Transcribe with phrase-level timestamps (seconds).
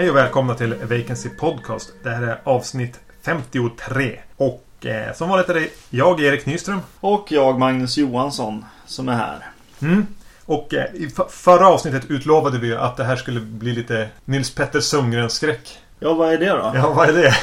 [0.00, 1.92] Hej och välkomna till Vacancy Podcast.
[2.02, 4.20] Det här är avsnitt 53.
[4.36, 6.80] Och eh, som vanligt är det jag, Erik Nyström.
[7.00, 9.46] Och jag, Magnus Johansson, som är här.
[9.82, 10.06] Mm.
[10.50, 14.54] Och eh, i förra avsnittet utlovade vi ju att det här skulle bli lite Nils
[14.54, 15.78] Petter Sundgren-skräck.
[15.98, 16.72] Ja, vad är det då?
[16.74, 17.34] Ja, vad är det?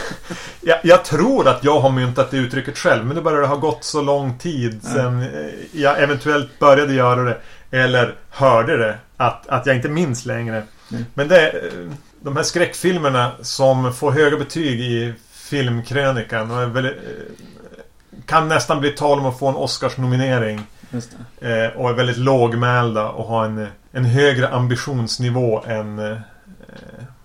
[0.62, 3.56] jag, jag tror att jag har myntat det uttrycket själv, men nu börjar det ha
[3.56, 5.28] gått så lång tid sedan eh,
[5.72, 7.38] jag eventuellt började göra det.
[7.72, 8.98] Eller hörde det.
[9.18, 10.64] Att, att jag inte minns längre.
[10.92, 11.06] Mm.
[11.14, 16.96] Men det, eh, de här skräckfilmerna som får höga betyg i filmkrönikan väldigt,
[18.26, 20.62] kan nästan bli tal om att få en Oscarsnominering.
[20.92, 21.66] Just det.
[21.66, 26.18] Eh, och är väldigt lågmälda och har en, en högre ambitionsnivå än eh,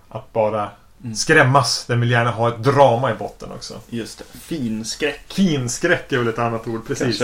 [0.09, 0.69] att bara
[1.03, 1.15] Mm.
[1.15, 1.85] skrämmas.
[1.85, 3.73] Den vill gärna ha ett drama i botten också.
[3.89, 4.37] Just det.
[4.39, 5.21] Finskräck.
[5.33, 7.23] Finskräck är väl ett annat ord, precis.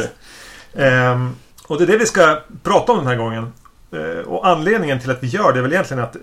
[0.75, 1.35] Ehm,
[1.67, 3.53] och det är det vi ska prata om den här gången.
[3.91, 6.21] Eh, och anledningen till att vi gör det är väl egentligen att eh,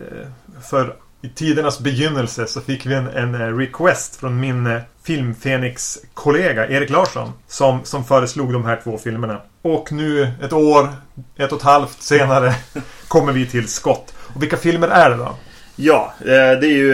[0.62, 6.68] för i tidernas begynnelse så fick vi en, en eh, request från min eh, Filmfenix-kollega
[6.68, 7.33] Erik Larsson.
[7.46, 9.41] Som, som föreslog de här två filmerna.
[9.62, 10.88] Och nu ett år,
[11.36, 12.55] ett och ett halvt senare
[13.08, 14.14] kommer vi till skott.
[14.18, 15.36] Och vilka filmer är det då?
[15.77, 16.92] Ja, eh, det är ju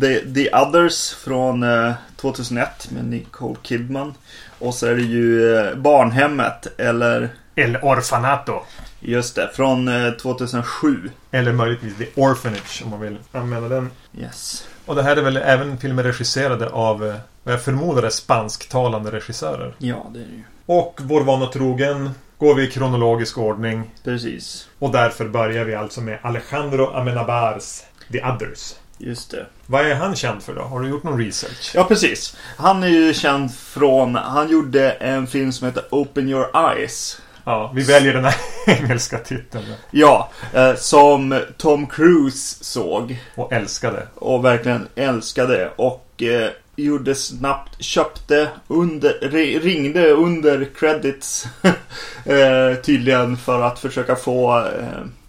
[0.00, 4.14] The, The Others från eh, 2001 med Nicole Kidman.
[4.58, 8.62] Och så är det ju Barnhemmet, eller El Orfanato.
[9.00, 11.10] Just det, från eh, 2007.
[11.30, 13.90] Eller möjligtvis The Orphanage om man vill använda den.
[14.18, 14.68] Yes.
[14.86, 19.10] Och det här är väl även filmer regisserade av, eh, vad jag förmodar är spansktalande
[19.10, 19.74] regissörer.
[19.78, 20.42] Ja, det är det ju.
[20.66, 23.90] Och vår vana trogen går vi i kronologisk ordning.
[24.04, 24.68] Precis.
[24.78, 28.74] Och därför börjar vi alltså med Alejandro Amenabars The Others.
[28.98, 29.46] Just det.
[29.66, 30.62] Vad är han känd för då?
[30.62, 31.72] Har du gjort någon research?
[31.74, 32.36] Ja, precis.
[32.56, 37.20] Han är ju känd från, han gjorde en film som heter Open Your Eyes.
[37.48, 38.34] Ja, vi väljer den här
[38.66, 39.64] engelska titeln.
[39.90, 43.18] Ja, eh, som Tom Cruise såg.
[43.34, 44.06] Och älskade.
[44.14, 51.46] och verkligen älskade och eh, gjorde snabbt, köpte under, ri- ringde under credits
[52.24, 54.68] eh, tydligen för att försöka få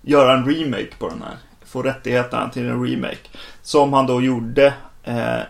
[0.02, 1.38] göra en remake på den här.
[1.66, 3.18] Få rättigheterna till en remake.
[3.62, 4.74] Som han då gjorde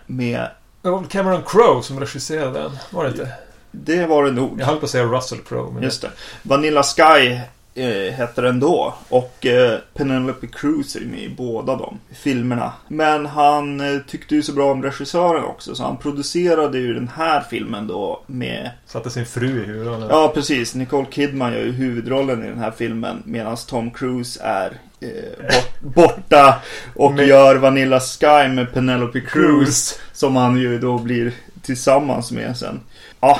[0.05, 0.47] med,
[0.81, 2.72] Det var väl Cameron Crowe som regisserade den?
[2.89, 3.31] Var det inte?
[3.83, 4.61] Det var det nog.
[4.61, 5.73] Jag höll på att säga Russell Crowe.
[5.73, 6.09] Men Just det.
[6.43, 7.39] Vanilla Sky
[7.81, 8.93] eh, hette den då.
[9.09, 12.73] Och eh, Penelope Cruz är med i båda de filmerna.
[12.87, 15.75] Men han eh, tyckte ju så bra om regissören också.
[15.75, 18.71] Så han producerade ju den här filmen då med...
[18.85, 20.07] Satte sin fru i huvudrollen.
[20.11, 20.75] Ja, precis.
[20.75, 23.23] Nicole Kidman gör ju huvudrollen i den här filmen.
[23.25, 25.09] Medan Tom Cruise är eh,
[25.81, 26.55] bort, borta
[26.95, 29.99] och Med- gör Vanilla Sky med Penelope Cruz.
[30.13, 32.79] Som han ju då blir tillsammans med sen.
[33.19, 33.39] Ja,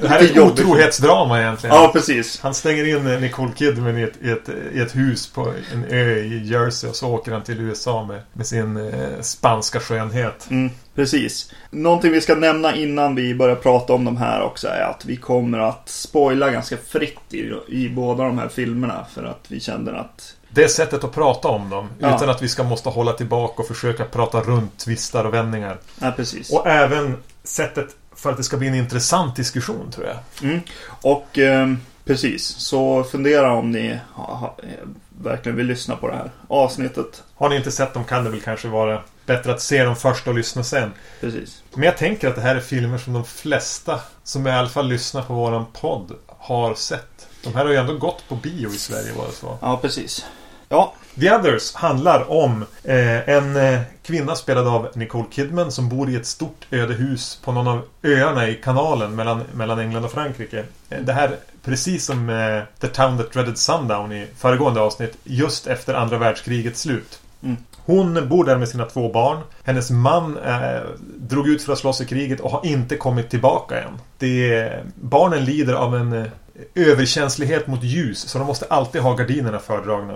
[0.00, 1.76] Det här är ett otrohetsdrama egentligen.
[1.76, 2.40] Ja, precis.
[2.40, 6.16] Han stänger in Nicole Kidman i ett, i, ett, i ett hus på en ö
[6.16, 10.46] i Jersey och så åker han till USA med, med sin eh, spanska skönhet.
[10.50, 11.52] Mm, precis.
[11.70, 15.16] Någonting vi ska nämna innan vi börjar prata om de här också är att vi
[15.16, 19.92] kommer att spoila ganska fritt i, i båda de här filmerna för att vi känner
[19.92, 21.88] att Det sättet att prata om dem.
[21.98, 22.16] Ja.
[22.16, 25.78] Utan att vi ska måste hålla tillbaka och försöka prata runt tvistar och vändningar.
[26.00, 26.50] Ja, precis.
[26.50, 30.16] Och även sättet för att det ska bli en intressant diskussion tror jag.
[30.42, 30.60] Mm.
[30.86, 34.88] Och ehm, precis, så fundera om ni ha, eh,
[35.22, 37.22] verkligen vill lyssna på det här avsnittet.
[37.34, 40.28] Har ni inte sett dem kan det väl kanske vara bättre att se dem först
[40.28, 40.92] och lyssna sen.
[41.20, 41.62] Precis.
[41.74, 44.88] Men jag tänker att det här är filmer som de flesta som i alla fall
[44.88, 47.28] lyssnar på våran podd har sett.
[47.42, 49.58] De här har ju ändå gått på bio i Sverige var det så.
[49.60, 50.26] Ja, precis.
[50.68, 56.10] Ja, The Others handlar om eh, en eh, kvinna spelad av Nicole Kidman som bor
[56.10, 60.64] i ett stort ödehus på någon av öarna i kanalen mellan, mellan England och Frankrike.
[60.90, 65.66] Eh, det här, precis som eh, The Town That Dreaded Sundown i föregående avsnitt, just
[65.66, 67.20] efter andra världskrigets slut.
[67.42, 67.56] Mm.
[67.76, 69.38] Hon bor där med sina två barn.
[69.64, 70.80] Hennes man eh,
[71.16, 73.98] drog ut för att slåss i kriget och har inte kommit tillbaka än.
[74.18, 76.26] Det, barnen lider av en eh,
[76.74, 80.14] överkänslighet mot ljus så de måste alltid ha gardinerna fördragna.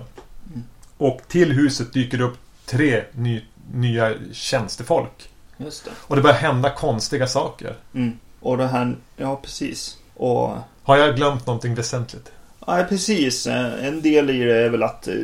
[1.00, 3.43] Och till huset dyker det upp tre ny,
[3.73, 5.29] nya tjänstefolk.
[5.56, 5.91] just det.
[5.97, 7.76] Och det börjar hända konstiga saker.
[7.94, 8.19] Mm.
[8.41, 9.99] Och det här, ja precis.
[10.14, 12.32] Och Har jag glömt någonting väsentligt?
[12.67, 13.47] Ja, precis.
[13.47, 15.14] Eh, En del i det är väl att eh,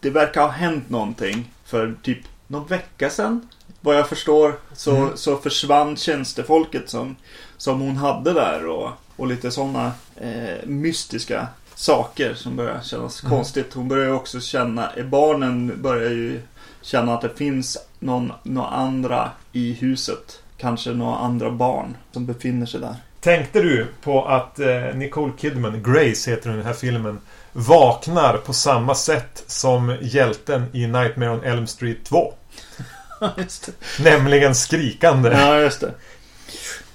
[0.00, 3.48] det verkar ha hänt någonting för typ någon vecka sedan.
[3.80, 5.16] Vad jag förstår så, Mm.
[5.16, 7.16] så försvann tjänstefolket som,
[7.56, 13.36] som hon hade där och, och lite sådana eh, mystiska saker som börjar kännas Mm.
[13.36, 13.74] konstigt.
[13.74, 16.40] Hon börjar ju också känna, barnen börjar ju
[16.82, 20.38] känna att det finns någon, några andra i huset.
[20.58, 22.96] Kanske några andra barn som befinner sig där.
[23.20, 27.18] Tänkte du på att eh, Nicole Kidman, Grace heter hon i den här filmen,
[27.52, 32.32] vaknar på samma sätt som hjälten i Nightmare on Elm Street 2?
[33.36, 34.02] just det.
[34.04, 35.30] Nämligen skrikande.
[35.30, 35.92] Ja, just det.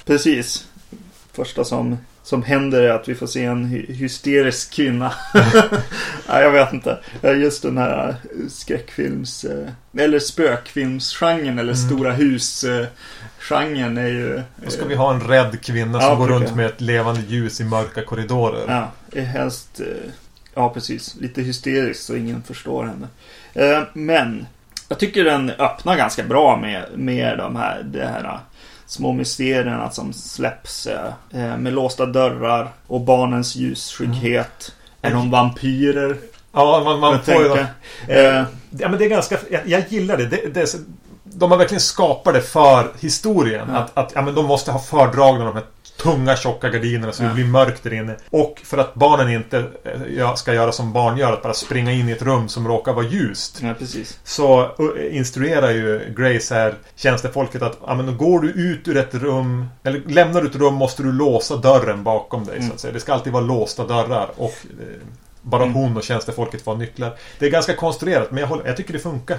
[0.06, 0.68] Precis.
[1.33, 1.97] Första som,
[2.27, 5.13] som händer är att vi får se en hy- hysterisk kvinna.
[6.29, 7.00] Nej, jag vet inte.
[7.21, 8.15] Ja, Just den här
[8.50, 9.44] skräckfilms...
[9.45, 11.88] eh, Eller spökfilmsgenren eller Mm.
[11.89, 14.41] stora hus-genren är ju...
[14.56, 17.62] Då ska vi ha en rädd kvinna som Ja, går runt med ett levande ljus
[17.62, 18.63] i mörka korridorer.
[18.68, 18.91] Ja,
[19.21, 19.79] är helst...
[19.79, 20.12] eh,
[20.53, 21.15] Ja, precis.
[21.19, 23.07] Lite hysteriskt så ingen förstår henne.
[23.53, 24.45] Eh, Men
[24.89, 28.39] jag tycker den öppnar ganska bra med, med de här, det här eh,
[28.88, 34.72] små mysterierna som släpps eh, eh, med låsta dörrar och barnens ljusskygghet.
[35.01, 36.18] Är de vampyrer?
[36.51, 37.51] Ja, man, man får ju...
[37.51, 37.66] Eh,
[38.07, 38.44] Eh,
[38.80, 39.38] Ja, men det är ganska...
[39.51, 40.25] Jag, jag gillar det.
[40.25, 40.75] det, det
[41.24, 43.68] de har verkligen skapat det för historien.
[43.74, 43.78] Ja.
[43.78, 45.63] Att, att ja, men de måste ha fördragna de här
[45.97, 47.27] tunga tjocka gardinerna så Ja.
[47.27, 48.15] det blir mörkt där inne.
[48.29, 49.65] Och för att barnen inte
[50.17, 52.94] eh, ska göra som barn gör, att bara springa in i ett rum som råkar
[52.94, 53.61] vara ljust.
[53.61, 53.73] Ja.
[54.23, 59.13] Så eh, instruerar ju Grace här tjänstefolket att ja, men går du ut ur ett
[59.15, 62.55] rum eller lämnar du ett rum måste du låsa dörren bakom dig.
[62.55, 62.71] Så Mm.
[62.73, 62.93] att säga.
[62.93, 64.85] Det ska alltid vara låsta dörrar och eh,
[65.49, 65.73] bara Mm.
[65.75, 67.15] hon och tjänstefolket får ha nycklar.
[67.39, 69.38] Det är ganska konstruerat men jag, håller, jag tycker det funkar.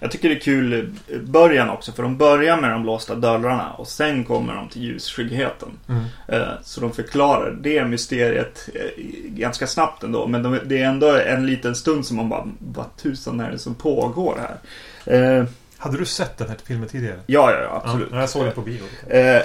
[0.00, 3.72] Jag tycker det är kul eh, början också, för de börjar med de låsta dörrarna
[3.72, 5.68] och sen kommer de till ljusskyggheten.
[5.88, 6.04] Mm.
[6.28, 10.26] Eh, Så de förklarar det mysteriet eh, ganska snabbt ändå.
[10.26, 13.58] Men de, det är ändå en liten stund som man bara, vad tusan är det
[13.58, 15.46] som pågår här?
[15.78, 17.20] Hade du sett den här filmen tidigare?
[17.26, 18.08] Ja, ja, ja absolut.
[18.12, 18.82] Ja, jag såg den på bio.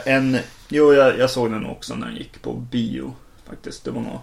[0.06, 0.38] En,
[0.70, 3.14] jo, jag, jag såg den också när den gick på bio.
[3.50, 4.20] Faktiskt, det var nog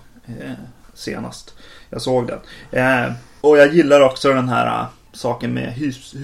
[0.98, 1.54] senast
[1.90, 2.38] jag såg den.
[2.70, 6.14] Eh, och jag gillar också den här eh, saken med hus,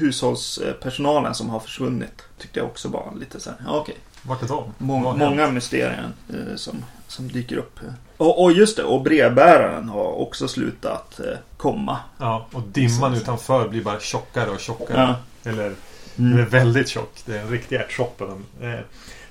[0.48, 2.22] hushållspersonalen som har försvunnit.
[2.38, 3.96] Tyckte jag också var lite så här, ja, okej.
[4.22, 4.74] Vart är de?
[4.78, 7.80] Många mysterier eh, som, som dyker upp.
[8.16, 11.98] Och, och just det, och brevbäraren har också slutat eh, komma.
[12.18, 15.16] Ja, och dimman utanför blir bara tjockare och tjockare.
[15.42, 15.50] Ja.
[15.50, 15.74] Eller
[16.16, 16.48] Den är Mm.
[16.48, 17.22] väldigt tjock.
[17.26, 18.24] Det är en riktig ärtsoppa.
[18.26, 18.44] den.
[18.72, 18.80] Eh,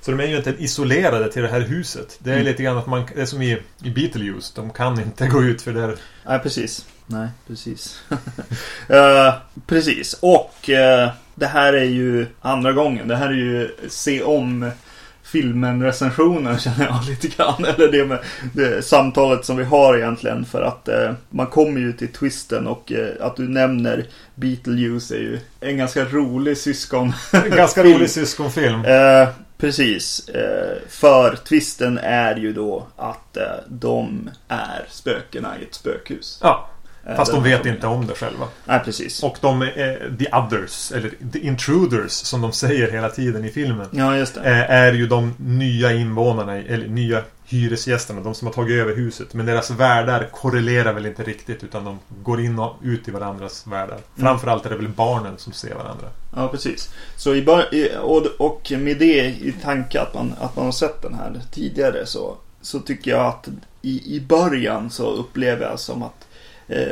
[0.05, 2.19] Så de är ju inte isolerade till det här huset.
[2.19, 2.45] Det är Mm.
[2.45, 3.05] lite grann att man...
[3.15, 4.51] Det är som i, i Beetlejuice.
[4.55, 5.95] De kan inte gå ut för där...
[6.27, 6.85] Nej, precis.
[7.07, 8.01] Nej, precis.
[8.89, 9.33] Eh,
[9.67, 10.13] precis.
[10.21, 13.07] Och eh, det här är ju andra gången.
[13.07, 14.71] Det här är ju se om
[15.23, 17.65] filmen recensionen känner jag lite grann.
[17.65, 18.19] Eller det med
[18.53, 20.45] det samtalet som vi har egentligen.
[20.45, 24.05] För att eh, man kommer ju till twisten och eh, att du nämner
[24.35, 27.13] Beetlejuice är ju en ganska rolig syskon.
[27.31, 28.85] En ganska rolig syskonfilm.
[28.85, 29.27] Eh,
[29.63, 30.30] precis.
[30.30, 36.39] Eh, för twisten är ju då att eh, de är spökena i ett spökhus.
[36.42, 36.69] Ja,
[37.06, 38.48] Eh, fast de vet inte om det själva.
[38.65, 39.24] Nej, precis.
[39.24, 39.69] Och de
[40.19, 43.88] the others, eller the intruders som de säger hela tiden i filmen.
[43.92, 44.42] Ja, just det.
[44.69, 47.21] Är ju de nya invånarna, eller nya
[47.53, 49.33] hyresgästerna, de som har tagit över huset.
[49.33, 53.67] Men deras världar korrelerar väl inte riktigt utan de går in och ut i varandras
[53.67, 53.97] världar.
[54.15, 56.07] Framförallt är det väl barnen som ser varandra.
[56.35, 56.89] Ja, precis.
[57.17, 57.45] Så i
[58.01, 62.05] och, och med det i tanke att man, att man har sett den här tidigare
[62.05, 63.47] så, så tycker jag att
[63.81, 66.27] i, i början så upplever jag som att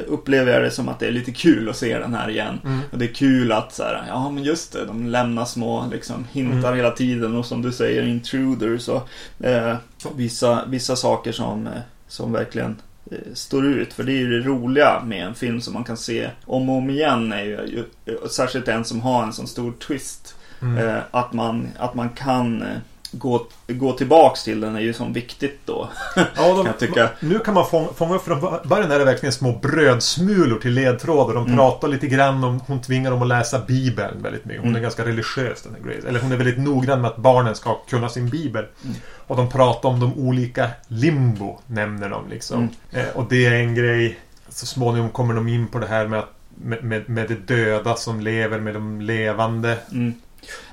[0.07, 2.59] upplever jag det som att det är lite kul att se den här igen.
[2.65, 2.79] Mm.
[2.91, 6.25] Och det är kul att så här, ja men just det, de lämnar små liksom,
[6.31, 6.75] hintar Mm.
[6.75, 9.07] hela tiden och som du säger intruders och
[9.45, 9.75] eh,
[10.15, 11.73] vissa, vissa saker som, eh,
[12.07, 13.93] som verkligen eh, står ut.
[13.93, 16.75] För det är ju det roliga med en film som man kan se om och
[16.75, 20.35] om igen är ju, eh, särskilt en som har en sån stor twist.
[20.61, 20.77] Mm.
[20.77, 22.67] Eh, att, man, att man kan eh,
[23.11, 25.89] gå, gå tillbaks till den är ju som viktigt då.
[26.15, 27.09] Ja, de, jag tycka.
[27.19, 31.33] Nu kan man fånga, fånga upp, från början är det verkligen små brödsmulor till ledtrådar.
[31.33, 31.57] De Mm.
[31.57, 34.61] pratar lite grann om, hon tvingar dem att läsa Bibeln väldigt mycket.
[34.61, 34.77] Hon Mm.
[34.79, 36.07] är ganska religiös den här Grace.
[36.07, 38.65] Eller hon är väldigt noggrann med att barnen ska kunna sin Bibel.
[38.83, 38.95] Mm.
[39.27, 42.57] Och de pratar om de olika limbo, nämner de liksom.
[42.57, 43.05] Mm.
[43.05, 44.19] Eh, och det är en grej.
[44.49, 47.95] Så småningom kommer de in på det här med att med, med, med det döda
[47.95, 49.77] som lever med de levande.
[49.91, 50.13] Mm.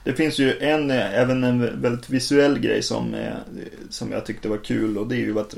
[0.08, 3.32] Det finns ju en, eh, även en väldigt visuell grej som, eh,
[3.90, 5.54] som jag tyckte var kul och det är ju att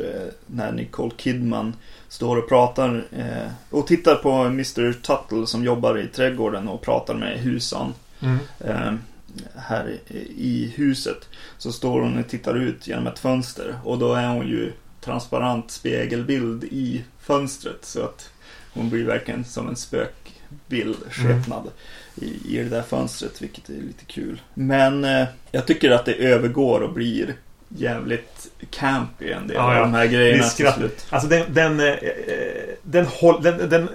[0.47, 1.75] när Nicole Kidman
[2.09, 7.15] står och pratar eh, och tittar på Mr Tuttle som jobbar i trädgården och pratar
[7.15, 8.99] med husan Mm.
[9.57, 9.99] här
[10.37, 11.29] i- huset.
[11.59, 15.71] Så står hon och tittar ut genom ett fönster och då är hon ju transparent
[15.71, 18.31] spegelbild i fönstret så att
[18.73, 21.69] hon blir verkligen som en spökbild, skepnad
[22.17, 24.41] i, i det där fönstret vilket är lite kul.
[24.55, 27.35] Men eh, jag tycker att det övergår och blir
[27.69, 29.81] jävligt campy en del Ja, av ja.
[29.81, 31.07] de här grejerna till slut.
[31.11, 31.43] Alltså den...
[31.55, 31.95] Den, eh,
[32.83, 33.89] den, håll, den, den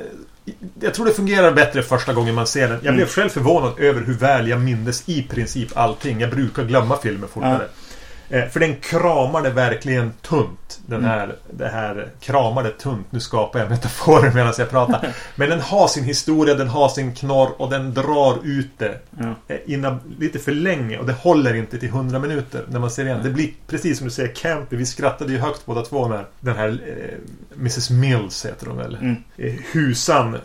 [0.81, 2.71] jag tror det fungerar bättre första gången man ser den.
[2.71, 3.07] Jag blev Mm.
[3.07, 6.19] själv förvånad över hur väl jag mindes i princip allting.
[6.21, 7.63] Jag brukar glömma filmer fortare.
[7.63, 7.69] Eh,
[8.29, 10.79] För den kramar det verkligen tunt.
[10.85, 11.09] Den Mm.
[11.11, 13.07] här, det här kramar det tunt.
[13.09, 15.13] Nu skapar jag metaforer medan jag pratar.
[15.35, 19.35] Men den har sin historia, den har sin knorr och den drar ut det Ja.
[19.47, 20.97] eh, innan, lite för länge.
[20.97, 23.19] Och det håller inte till 100 minuter när man ser igen.
[23.23, 24.75] Det blir precis som du säger, campy.
[24.75, 28.95] Vi skrattade ju högt båda två när den här eh, Mrs Mills heter hon väl.
[28.95, 29.15] Mm.
[29.37, 30.37] Eh, husan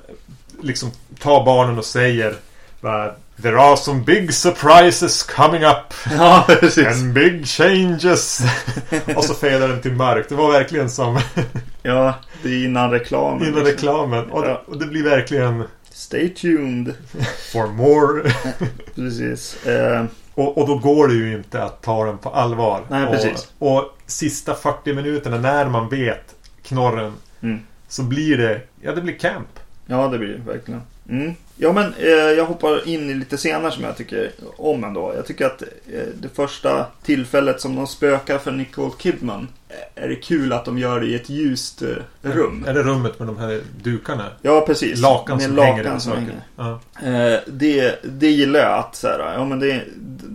[0.62, 2.34] liksom tar barnen och säger
[2.80, 3.10] va,
[3.42, 5.94] There are some big surprises coming up.
[6.11, 6.87] ja, precis.
[6.87, 8.40] And big changes.
[9.16, 10.28] och så fadar den till mörkt.
[10.28, 11.18] Det var verkligen som
[11.82, 13.49] Ja, det är innan reklamen.
[13.49, 13.64] innan liksom.
[13.88, 14.30] reklamen.
[14.30, 14.62] Och det, Ja.
[14.66, 16.94] och det blir verkligen Stay tuned.
[17.52, 18.32] for more.
[18.94, 19.66] Precis.
[19.66, 20.04] Eh,
[20.35, 22.85] och, och då går det ju inte att ta den på allvar.
[22.90, 23.49] Nej, och, precis.
[23.59, 27.12] och sista 40 minuterna när man vet knorren.
[27.42, 27.61] Mm.
[27.88, 29.49] Så blir det, ja det blir camp.
[29.87, 30.82] ja, det blir det verkligen.
[31.09, 31.35] Mm.
[31.62, 35.12] Ja, men eh, jag hoppar in i lite scener som jag tycker om ändå.
[35.17, 35.69] Jag tycker att eh,
[36.21, 39.49] det första tillfället som de spökar för Nicole Kidman
[39.95, 41.89] är det kul att de gör det i ett ljust eh,
[42.23, 42.65] rum.
[42.69, 44.27] Är det rummet med de här dukarna?
[44.43, 45.00] Ja, precis.
[45.00, 46.43] Lakan Med som lakan hänger som hänger.
[46.57, 46.81] Ja.
[47.03, 49.85] Eh, det, det gillar jag att så här, ja men det,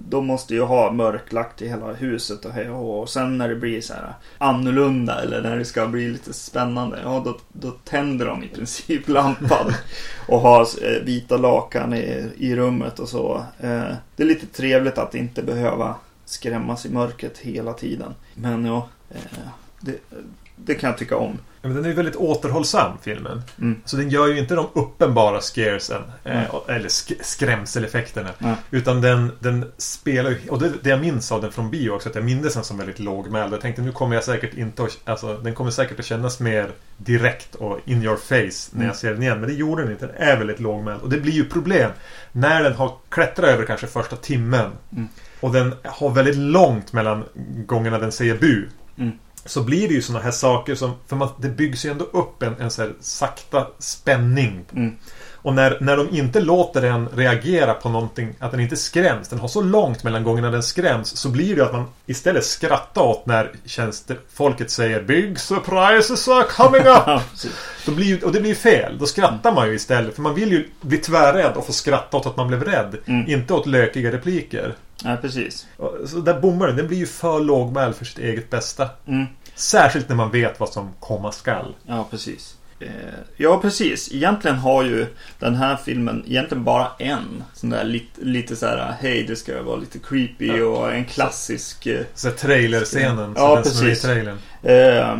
[0.09, 3.81] de måste ju ha mörklagt i hela huset och hej och sen när det blir
[3.81, 6.99] så här annorlunda eller när det ska bli lite spännande.
[7.03, 9.73] Ja då, då tänder de i princip lampan.
[10.27, 13.43] och har eh, vita lakan i, i rummet och så.
[13.59, 13.83] Eh,
[14.15, 18.13] det är lite trevligt att inte behöva skrämmas i mörkret hela tiden.
[18.33, 18.89] Men ja,
[19.79, 19.97] det,
[20.55, 21.37] det kan jag tycka om.
[21.61, 23.41] Ja, Men den är ju väldigt återhållsam filmen.
[23.61, 23.81] Mm.
[23.85, 26.01] Så den gör ju inte de uppenbara scaresen.
[26.23, 28.29] Eh, eller sk- skrämseleffekterna.
[28.37, 28.55] Nej.
[28.71, 30.39] Utan den, den spelar ju...
[30.49, 32.09] Och det, det jag minns av den från bio också.
[32.09, 33.53] Att jag minns den som väldigt lågmäld.
[33.53, 34.97] Jag tänkte nu kommer jag säkert inte att...
[35.05, 38.87] Alltså den kommer säkert att kännas mer direkt och in your face när Mm.
[38.87, 39.39] jag ser den igen.
[39.39, 40.07] Men det gjorde den inte.
[40.07, 41.01] Den är väldigt lågmäld.
[41.01, 41.91] Och det blir ju problem.
[42.31, 44.71] När den har klättrat över kanske första timmen.
[44.91, 45.07] Mm.
[45.39, 47.23] Och den har väldigt långt mellan
[47.65, 48.65] gångerna den säger bu.
[48.97, 49.11] Mm.
[49.45, 50.93] Så blir det ju såna här saker som...
[51.07, 54.65] För man, det byggs ju ändå upp en, en så här sakta spänning.
[54.75, 54.95] Mm.
[55.45, 59.39] Och när, när de inte låter den reagera på någonting, att den inte skräms, den
[59.39, 63.25] har så långt mellan gångerna den skräms, så blir det att man istället skrattar åt
[63.25, 67.21] när tjänstefolket säger Big surprises are coming up!
[67.85, 68.97] Då blir, och det blir fel.
[68.97, 70.15] Då skrattar man ju istället.
[70.15, 72.97] För man vill ju bli tvärrädd och få skratta åt att man blev rädd.
[73.05, 73.31] Mm.
[73.31, 74.75] Inte åt lökiga repliker.
[75.03, 75.67] Ja, precis.
[76.07, 76.75] Så där bommar den.
[76.75, 78.89] Den blir ju för lågmäld för sitt eget bästa.
[79.07, 79.25] Mm.
[79.55, 81.75] Särskilt när man vet vad som komma skall.
[81.87, 82.55] Ja, precis.
[82.79, 82.87] Eh,
[83.37, 84.11] ja, precis.
[84.13, 85.05] Egentligen har ju
[85.39, 89.63] den här filmen egentligen bara en sån där lite, lite så här, hej det ska
[89.63, 90.65] vara lite creepy Ja.
[90.65, 91.85] och en klassisk.
[91.87, 93.33] eh, Så trailerscenen.
[93.37, 94.01] Ja, precis.
[94.01, 94.37] trailern.
[94.63, 95.19] Eh,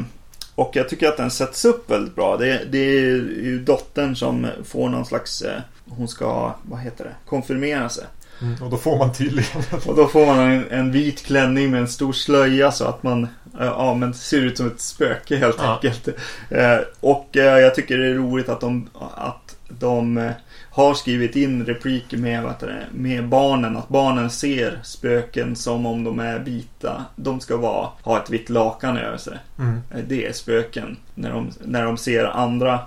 [0.55, 2.38] och jag tycker att den sätts upp väldigt bra.
[2.38, 3.01] Det, det är
[3.44, 8.03] ju dottern som får någon slags, eh, hon ska, vad heter det, konfirmera sig.
[8.42, 11.80] Mm, och då får man tydligen Och då får man en, en vit klänning med
[11.82, 13.24] en stor slöja så att man
[13.60, 15.74] eh, ja, men ser ut som ett spöke helt Ja.
[15.74, 16.08] enkelt.
[16.50, 20.32] Eh, och eh, jag tycker det är roligt att de, att de eh,
[20.72, 23.77] har skrivit in repliker med, heter det, med barnen.
[23.77, 27.06] Att barnen ser spöken som om de är vita.
[27.15, 29.38] De ska vara, ha ett vitt lakan över sig.
[29.60, 29.82] Mm.
[29.92, 30.98] Eh, Det är spöken.
[31.15, 32.80] När de, när de ser andra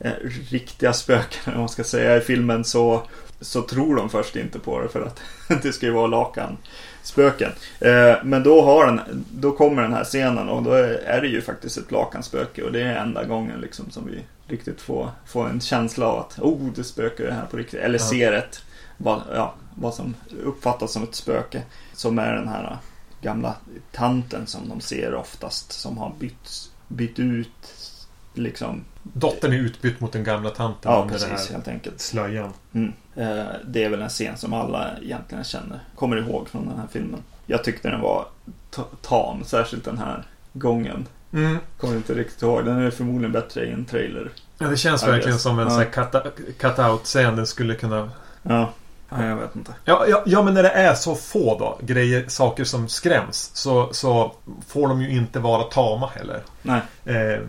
[0.00, 0.10] eh,
[0.50, 3.02] riktiga spöken, om man ska säga, i filmen så,
[3.40, 5.20] så tror de först inte på det för att
[5.62, 6.56] det ska ju vara lakan
[7.02, 7.52] spöken.
[7.80, 11.42] Eh, men då, har den, då kommer den här scenen och då är, det ju
[11.42, 15.60] faktiskt ett lakanspöke och det är enda gången liksom som vi riktigt får, får en
[15.60, 17.80] känsla av att oh, det spökar det här på riktigt.
[17.80, 18.04] Eller Ja.
[18.04, 18.62] ser ett,
[18.96, 20.14] vad, ja, vad som
[20.44, 21.62] uppfattas som ett spöke.
[21.92, 22.76] Som är den här
[23.22, 23.54] gamla
[23.92, 27.74] tanten som de ser oftast som har bytt, bytt ut
[28.34, 28.84] liksom.
[29.12, 32.00] Dottern är utbytt mot den gamla tanten Ja, under precis den här helt enkelt.
[32.00, 32.52] slöjan.
[32.72, 32.92] Mm.
[33.16, 36.86] Eh, det är väl en scen som alla egentligen känner, kommer ihåg från den här
[36.92, 37.20] filmen.
[37.46, 38.26] Jag tyckte den var
[38.70, 40.22] ta- tam, särskilt den här
[40.52, 41.06] gången.
[41.32, 41.58] Mm.
[41.80, 44.30] Kommer inte riktigt ihåg, den är förmodligen bättre i en trailer.
[44.58, 45.84] Ja, det känns verkligen som en Ja.
[45.84, 47.36] cut- cut-out-scen.
[47.36, 48.10] Den skulle kunna...
[48.42, 48.70] Ja,
[49.08, 49.74] ja jag vet inte.
[49.84, 53.92] Ja, ja, ja, men när det är så få då, grejer, saker som skräms, så,
[53.92, 54.32] så
[54.68, 56.40] får de ju inte vara tama heller.
[56.62, 56.80] Nej.
[57.04, 57.40] Eh,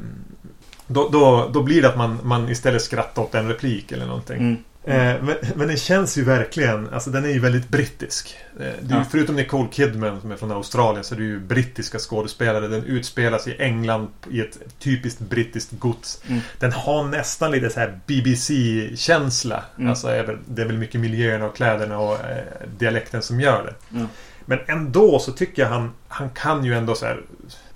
[0.87, 4.37] då, då, då blir det att man, man istället skrattar åt en replik eller någonting.
[4.37, 4.57] Mm.
[4.87, 8.37] Eh, men, men den känns ju verkligen, alltså den är ju väldigt brittisk.
[8.53, 9.05] Eh, det är ju, Ja.
[9.11, 12.67] Förutom Nicole Kidman som är från Australien så är det ju brittiska skådespelare.
[12.67, 16.21] Den utspelas i England i ett typiskt brittiskt gods.
[16.27, 16.41] Mm.
[16.59, 19.63] Den har nästan lite så här BBC-känsla.
[19.77, 19.89] Mm.
[19.89, 20.07] Alltså
[20.47, 22.43] det är väl mycket miljöerna och kläderna och eh,
[22.77, 24.07] dialekten som gör det.
[24.45, 27.21] Men ändå så tycker jag han, han kan ju ändå så här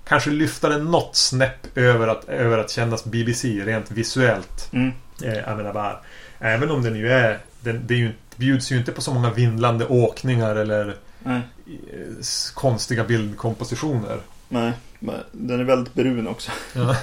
[0.08, 4.68] Kanske lyfta den något snäpp över att, över att kännas BBC rent visuellt.
[4.72, 4.92] Mm.
[5.22, 6.00] Eh, Amenabar.
[6.38, 9.30] Även om den ju är den, det är ju, bjuds ju inte på så många
[9.30, 11.40] vindlande åkningar eller Nej.
[11.66, 12.14] eh,
[12.54, 14.18] konstiga bildkompositioner.
[14.48, 16.50] Nej, men den är väldigt brun också.
[16.72, 16.96] Ja,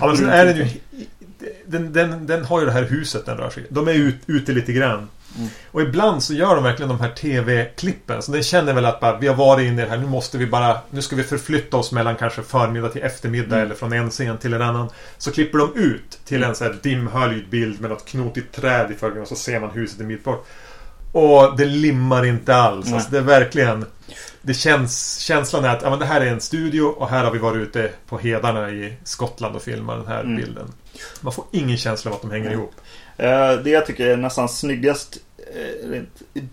[0.00, 0.66] ja men sen är den ju...
[1.66, 3.66] Den, den, den har ju det här huset den rör sig i.
[3.70, 5.08] De är ut, ute lite grann.
[5.36, 5.48] Mm.
[5.70, 8.22] Och ibland så gör de verkligen de här TV-klippen.
[8.22, 9.98] Så den känner väl att bara, vi har varit inne i det här.
[9.98, 10.76] Nu måste vi bara...
[10.90, 13.66] Nu ska vi förflytta oss mellan kanske förmiddag till eftermiddag Mm.
[13.66, 14.88] eller från en scen till en annan.
[15.18, 18.94] Så klipper de ut till en så här dimhöljd bild med något knotigt träd i
[18.94, 20.46] förgrunden och så ser man huset bit bort.
[21.12, 22.92] Och det limmar inte alls.
[22.92, 23.84] Alltså det är verkligen...
[24.42, 25.18] Det känns...
[25.18, 27.56] Känslan är att ja, men det här är en studio och här har vi varit
[27.68, 30.36] ute på hedarna i Skottland och filmat den här Mm.
[30.36, 30.72] bilden.
[31.20, 32.54] Man får ingen känsla av att de hänger Nej.
[32.54, 32.74] ihop.
[33.16, 35.16] Eh, Det jag tycker är nästan snyggast
[35.54, 36.02] eh,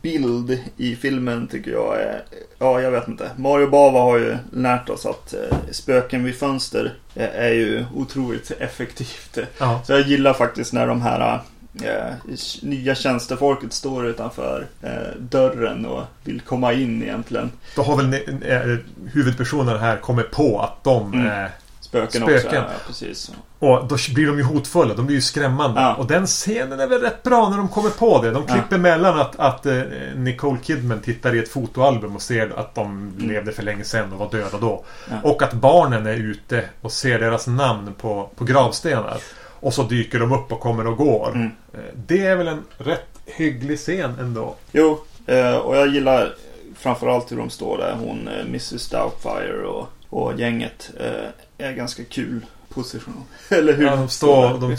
[0.02, 2.24] bild i filmen tycker jag är,
[2.60, 3.30] ja jag vet inte.
[3.36, 9.38] Mario Bava har ju lärt oss att eh, spöken vid fönster är ju otroligt effektivt.
[9.58, 9.82] Ja.
[9.86, 11.40] Så jag gillar faktiskt när de här
[11.84, 12.14] eh,
[12.62, 17.52] nya tjänstefolket står utanför eh, dörren och vill komma in egentligen.
[17.76, 18.14] Då har väl
[18.46, 18.78] eh,
[19.14, 21.50] huvudpersonerna här kommit på att de Mm.
[21.98, 22.08] Är...
[22.08, 22.40] Spöken, också.
[22.40, 22.64] Spöken.
[22.64, 23.32] Ja, precis.
[23.60, 24.94] Och då blir de ju hotfulla.
[24.94, 25.82] De blir ju skrämmande.
[25.82, 25.96] Ja.
[25.96, 28.32] Och den scenen är väl rätt bra när de kommer på det.
[28.32, 28.54] De Ja.
[28.54, 29.82] klipper mellan att, att eh,
[30.16, 32.86] Nicole Kidman tittar i ett fotoalbum och ser att de
[33.18, 33.30] Mm.
[33.30, 34.84] levde för länge sedan och var döda då.
[35.10, 35.16] Ja.
[35.24, 39.18] Och att barnen är ute och ser deras namn på, på gravstenar.
[39.62, 41.32] Och så dyker de upp och kommer och går.
[41.36, 41.52] Mm.
[41.74, 44.56] Eh, Det är väl en rätt hygglig scen ändå.
[44.72, 46.34] Jo, eh, och jag gillar
[46.78, 47.96] framförallt hur de står där.
[48.00, 50.92] Hon, Mrs Doubtfire och, och gänget.
[51.00, 53.24] Eh, är ganska kul position.
[53.50, 53.86] Eller hur?
[53.86, 54.76] Ja, de står de,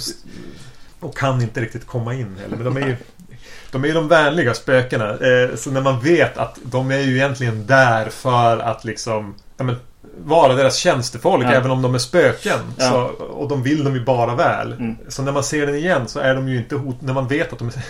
[1.00, 2.56] och kan inte riktigt komma in heller.
[2.56, 2.96] Men de är ju
[3.72, 5.10] de är ju de vänliga spökena.
[5.10, 9.64] Eh, så när man vet att de är ju egentligen där för att liksom ja,
[9.64, 9.76] men,
[10.18, 11.52] vara deras tjänstefolk Ja.
[11.52, 12.58] även om de är spöken.
[12.76, 12.88] Ja.
[12.90, 14.72] Så, och de vill dem ju bara väl.
[14.72, 14.96] Mm.
[15.08, 17.00] Så när man ser den igen så är de ju inte hot...
[17.00, 17.74] När man vet att de är...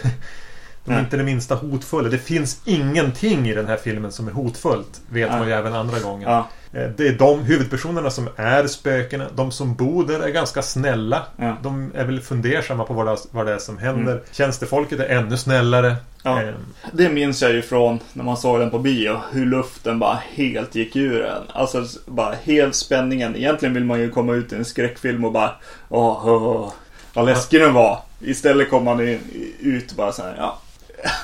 [0.85, 1.04] De är Nej.
[1.04, 2.09] inte det minsta hotfulla.
[2.09, 5.00] Det finns ingenting i den här filmen som är hotfullt.
[5.09, 5.38] Vet Nej.
[5.38, 6.31] man ju även andra gången.
[6.31, 9.26] Ja, Det är de huvudpersonerna som är spökena.
[9.35, 11.22] De som bor där är ganska snälla.
[11.37, 11.56] ja.
[11.62, 14.12] De är väl fundersamma på vad det, vad det är som händer.
[14.12, 14.24] Mm.
[14.33, 15.96] Tjänstefolket är ännu snällare.
[16.22, 16.42] Ja.
[16.42, 16.54] Eh,
[16.92, 19.16] Det minns jag ju från när man såg den på bio.
[19.33, 21.42] Hur luften bara helt gick ur en.
[21.52, 23.37] Alltså bara helt spänningen.
[23.37, 25.50] Egentligen vill man ju komma ut i en skräckfilm och bara
[25.88, 26.72] Åh, åh, åh
[27.14, 27.98] vad läskig den var.
[28.20, 29.20] Istället kom man i-
[29.61, 30.59] ut bara så här, ja.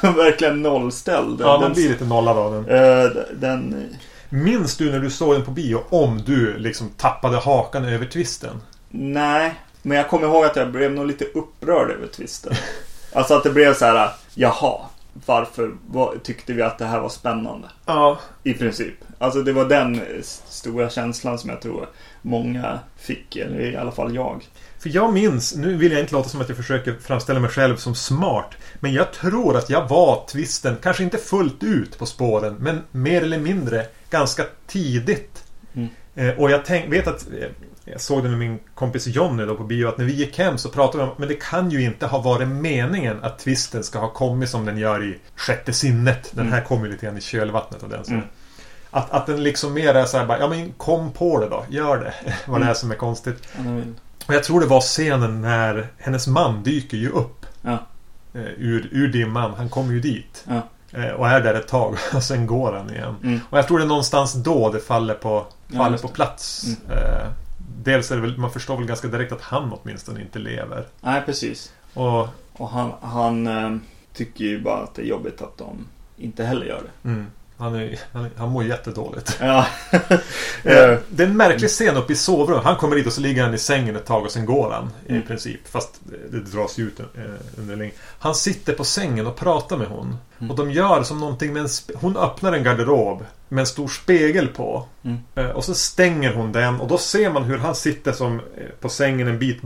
[0.13, 1.41] Verkligen nollställd.
[1.41, 2.77] ja, man blir lite nollad av den.
[3.05, 3.85] eh, den
[4.29, 8.61] Minns du när du såg den på bio om du liksom tappade hakan över twisten?
[8.91, 12.53] Nej, men jag kommer ihåg att jag blev nog lite upprörd över twisten.
[13.13, 14.81] Alltså att det blev så här, jaha,
[15.27, 17.69] varför vad, tyckte vi att det här var spännande?
[17.87, 18.19] Ja.
[18.43, 18.95] I princip.
[19.19, 21.89] Alltså det var den eh, stora känslan som jag tror
[22.23, 24.45] många fick, eller i alla fall jag.
[24.79, 27.77] För jag minns, nu vill jag inte låta som att jag försöker framställa mig själv
[27.77, 28.51] som smart.
[28.81, 33.23] Men jag tror att jag var twisten, kanske inte fullt ut på spåren, men mer
[33.23, 35.45] eller mindre ganska tidigt.
[35.75, 35.89] Mm.
[36.15, 37.49] Eh, och jag tänk, vet att eh,
[37.85, 40.59] jag såg det med min kompis Jonny då på bio att när vi gick hem
[40.59, 43.99] så pratade vi om men det kan ju inte ha varit meningen att twisten ska
[43.99, 46.31] ha kommit som den gör i Sjätte sinnet.
[46.35, 48.05] Den här kommer ju lite grann i kölvattnet av den.
[48.05, 48.11] Så.
[48.13, 48.25] Mm.
[48.91, 51.65] Att, att den liksom mer är så här bara, ja men kom på det då,
[51.69, 52.15] gör det.
[52.47, 52.75] Vad det är Mm.
[52.75, 53.49] som är konstigt.
[54.27, 57.47] Och jag tror det var scenen när hennes man dyker ju upp.
[57.63, 57.87] Ja.
[58.35, 59.55] eh, Ur, ur dimman.
[59.57, 60.45] Han kommer ju dit.
[60.49, 60.69] Ja.
[60.97, 61.97] Eh, Och är där ett tag.
[62.15, 63.15] Och sen går han igen.
[63.23, 63.41] Mm.
[63.51, 66.65] Och jag tror det är någonstans då det faller på, Ja, faller just på plats.
[66.87, 66.99] Mm.
[66.99, 67.27] Eh,
[67.83, 70.87] Dels är det väl, man förstår väl ganska direkt att han åtminstone inte lever.
[71.01, 71.73] Nej, precis.
[71.95, 73.77] Och Och han, han eh,
[74.13, 77.09] tycker ju bara att det är jobbigt att de inte heller gör det.
[77.09, 77.27] mm,
[77.59, 79.37] han, är, han, han mår jättedåligt.
[79.41, 79.67] Ja.
[80.65, 82.65] Eh, Det är en märklig scen uppe i sovrummet.
[82.65, 84.91] Han kommer dit och så ligger han i sängen ett tag och sen går han.
[85.07, 85.23] I Mm.
[85.27, 85.69] princip.
[85.69, 87.07] Fast det dras ju ut eh,
[87.59, 87.93] under länge.
[88.19, 90.17] Han sitter på sängen och pratar med hon.
[90.39, 90.51] Mm.
[90.51, 94.49] Och de gör som någonting med en Hon öppnar en garderob med en stor spegel
[94.49, 94.85] på.
[95.03, 95.19] Mm.
[95.35, 98.41] Eh, Och så stänger hon den och då ser man hur han sitter som
[98.81, 99.59] på sängen en bit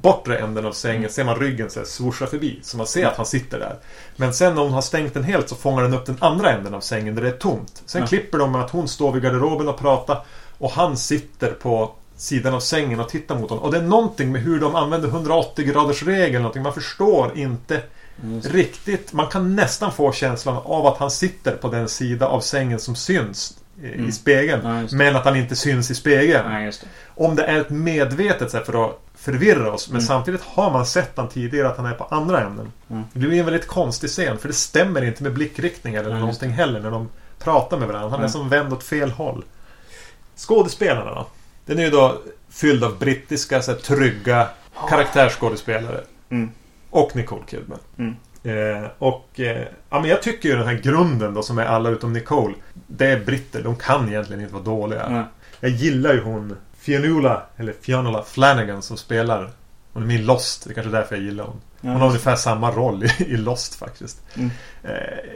[0.00, 0.98] bortre änden av sängen.
[0.98, 1.10] Mm.
[1.10, 2.60] Ser man ryggen så här svorsa förbi.
[2.62, 3.76] Så man ser att han sitter där.
[4.16, 6.74] Men sen när hon har stängt den helt så fångar den upp den andra änden
[6.74, 7.82] av sängen där det är tomt.
[7.86, 8.06] Sen Ja.
[8.06, 10.24] klipper de med att hon står vid garderoben och pratar.
[10.58, 13.64] Och han sitter på sidan av sängen och tittar mot honom.
[13.64, 16.42] Och det är någonting med hur de använder 180 graders regeln.
[16.42, 16.62] Någonting.
[16.62, 17.80] Man förstår inte
[18.22, 18.40] Mm.
[18.40, 19.12] riktigt.
[19.12, 22.94] Man kan nästan få känslan av att han sitter på den sida av sängen som
[22.96, 24.12] syns i, Mm.
[24.12, 24.60] spegeln.
[24.90, 26.64] Ja, men att han inte syns i spegeln.
[26.64, 26.86] Just det.
[27.24, 29.88] Om det är ett medvetet sätt för att förvirra oss.
[29.88, 30.06] Men Mm.
[30.06, 32.72] samtidigt har man sett han tidigare att han är på andra änden.
[32.90, 33.02] Mm.
[33.12, 34.38] Det blir en väldigt konstig scen.
[34.38, 37.08] För det stämmer inte med blickriktning eller just någonting heller när de
[37.38, 38.08] prata med varandra.
[38.08, 38.30] Han är Mm.
[38.30, 39.44] som vänd åt fel håll.
[40.36, 41.26] Skådespelarna då?
[41.66, 42.18] Den är ju då
[42.50, 44.48] fylld av brittiska, så här, trygga
[44.88, 46.00] karaktärsskådespelare.
[46.30, 46.50] Mm.
[46.90, 47.78] Och Nicole Kidman.
[47.98, 48.14] Mm.
[48.42, 51.88] Eh, och eh, ja, men jag tycker ju den här grunden då som är alla
[51.90, 52.54] utom Nicole.
[52.86, 53.62] Det är britter.
[53.62, 55.26] De kan egentligen inte vara dåliga.
[55.60, 56.56] Jag gillar ju hon
[56.86, 59.50] Fionnuala, eller Fionnuala Flanagan som spelar.
[59.92, 60.64] Hon är i Lost.
[60.64, 61.60] Det är kanske därför jag gillar hon.
[61.80, 64.22] Hon har ungefär samma roll i, i Lost faktiskt.
[64.34, 64.50] Mm.
[64.82, 64.92] Eh,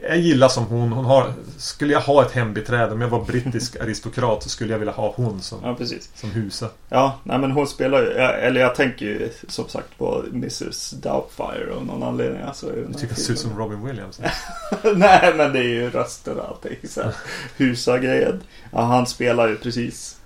[0.08, 0.92] jag gillar som hon.
[0.92, 4.78] hon har, skulle jag ha ett hembiträde, om jag var brittisk aristokrat så skulle jag
[4.78, 6.10] vilja ha hon som, Ja, precis.
[6.14, 6.68] som husa.
[6.88, 11.74] Ja, nej men hon spelar ju, eller jag tänker ju som sagt på Mrs Doubtfire
[11.76, 12.42] av någon anledning.
[12.42, 14.20] Alltså, här tycker det ser ut som Robin Williams.
[14.96, 16.76] Nej, men det är ju rösten och allting.
[17.56, 18.42] Husa-grejen.
[18.72, 20.19] Ja, han spelar ju precis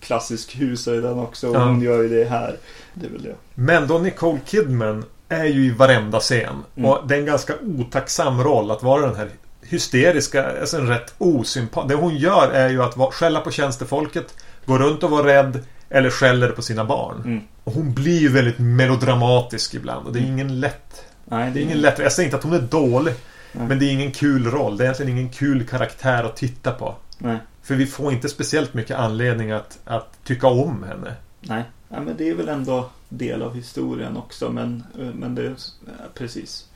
[0.00, 1.48] klassisk husa i den också.
[1.48, 1.64] Och Ja.
[1.64, 2.56] hon gör ju det här.
[2.94, 3.34] Det är väl det.
[3.54, 6.56] Men då Nicole Kidman är ju i varenda scen.
[6.76, 6.90] Mm.
[6.90, 9.28] Och det är en ganska otacksam roll att vara den här
[9.62, 11.88] hysteriska, alltså en rätt osympat.
[11.88, 14.34] Det hon gör är ju att skälla på tjänstefolket,
[14.66, 17.22] gå runt och vara rädd eller skäller på sina barn.
[17.24, 17.40] Mm.
[17.64, 21.62] Och hon blir ju väldigt melodramatisk ibland och det är ingen lätt Nej, Det är
[21.62, 21.98] ingen lätt...
[21.98, 23.14] Jag säger inte att hon är dålig.
[23.52, 23.66] Nej.
[23.68, 24.76] Men det är ingen kul roll.
[24.76, 26.94] Det är egentligen ingen kul karaktär att titta på.
[27.18, 27.38] Nej.
[27.68, 31.14] För vi får inte speciellt mycket anledning att, att tycka om henne.
[31.40, 31.62] Nej.
[31.88, 34.50] Nej, men det är väl ändå del av historien också.
[34.50, 36.68] Men, eh, men det är ja, precis.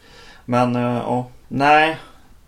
[0.45, 1.99] Men eh, ja, nej.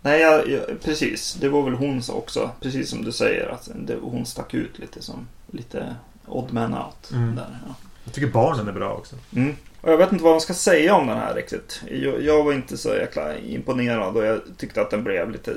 [0.01, 0.43] Nej, jag,
[0.81, 1.33] precis.
[1.33, 2.51] Det var väl hon så också.
[2.61, 3.49] Precis som du säger.
[3.49, 7.11] Att det, hon stack ut lite som lite odd man out.
[7.11, 7.35] Mm.
[7.35, 7.75] Där, ja.
[8.03, 9.15] Jag tycker barnen är bra också.
[9.35, 9.55] Mm.
[9.81, 11.81] Och jag vet inte vad man ska säga om den här riktigt.
[11.91, 15.53] Jag, jag var inte så jäkla imponerad och jag tyckte att den blev lite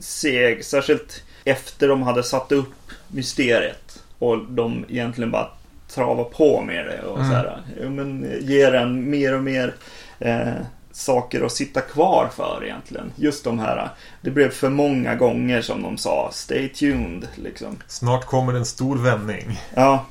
[0.00, 0.64] seg.
[0.64, 2.72] Särskilt efter de hade satt upp
[3.08, 4.02] mysteriet.
[4.18, 5.48] Och de egentligen bara
[5.88, 7.30] travar på med det och Mm.
[7.30, 7.62] så här.
[7.88, 9.74] Men ger en mer och mer
[10.18, 10.48] eh,
[10.92, 13.12] saker att sitta kvar för egentligen.
[13.16, 13.88] Just de här.
[14.20, 17.76] Det blev för många gånger som de sa Stay tuned liksom.
[17.86, 19.60] Snart kommer en stor vändning.
[19.74, 20.04] Ja,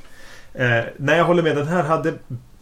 [0.55, 1.55] Eh, nej, jag håller med.
[1.55, 2.13] Den här hade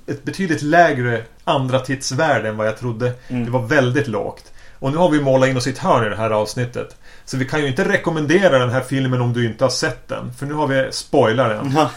[0.07, 3.13] ett betydligt lägre andra tidsvärde än vad jag trodde.
[3.29, 3.45] Mm.
[3.45, 4.51] Det var väldigt lågt.
[4.79, 6.95] Och nu har vi målat in oss i ett hörn i det här avsnittet.
[7.31, 10.33] Så vi kan ju inte rekommendera den här filmen om du inte har sett den.
[10.33, 10.91] För nu har vi.
[11.75, 11.91] Ja.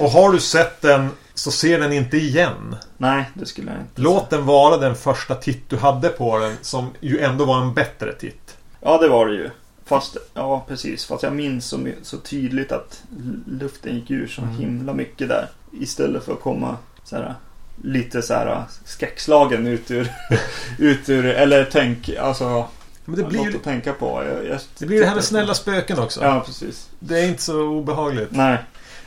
[0.00, 2.76] Och har du sett den så se den inte igen.
[2.96, 6.56] Nej, det skulle jag inte Låt den vara den första titt du hade på den
[6.62, 8.56] som ju ändå var en bättre titt.
[8.80, 9.50] Ja, det var det ju.
[9.84, 11.04] Fast, ja precis.
[11.04, 13.02] Fast jag minns så, så tydligt att
[13.46, 14.54] luften gick ur så Mm.
[14.56, 15.48] himla mycket där.
[15.80, 17.34] Istället för att komma så här,
[17.82, 20.12] lite så här skräckslagen ut ur,
[20.78, 22.68] ut ur, eller tänk, alltså.
[23.04, 24.24] Men det blir, något att tänka på.
[24.24, 26.22] Jag, jag, det blir det här med snälla spöken också.
[26.22, 26.88] Ja, precis.
[26.98, 28.28] Det är inte så obehagligt.
[28.30, 28.58] Nej.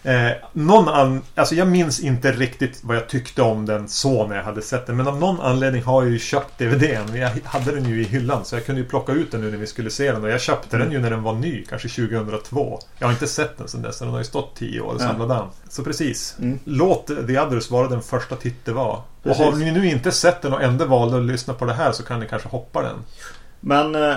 [0.06, 1.22] Eh, någon an...
[1.36, 4.88] Alltså jag minns inte riktigt vad jag tyckte om den så när jag hade sett
[4.88, 4.98] den.
[4.98, 7.16] Men av någon anledning har jag ju köpt DVDn.
[7.16, 9.58] Jag hade den ju i hyllan så jag kunde ju plocka ut den nu när
[9.58, 10.24] vi skulle se den.
[10.24, 12.80] Och jag köpte den ju när den var ny, kanske 2002.
[13.00, 14.00] Jag har inte sett den sedan dess.
[14.00, 15.48] Den har ju stått 10 år och samlat damm.
[15.70, 16.36] Så precis.
[16.40, 16.60] Mm.
[16.64, 19.02] Låt The Others vara den första titt det var.
[19.24, 19.40] Precis.
[19.40, 21.92] Och har ni nu inte sett den och ändå valde att lyssna på det här
[21.92, 22.96] så kan ni kanske hoppa den.
[23.68, 24.16] Men eh,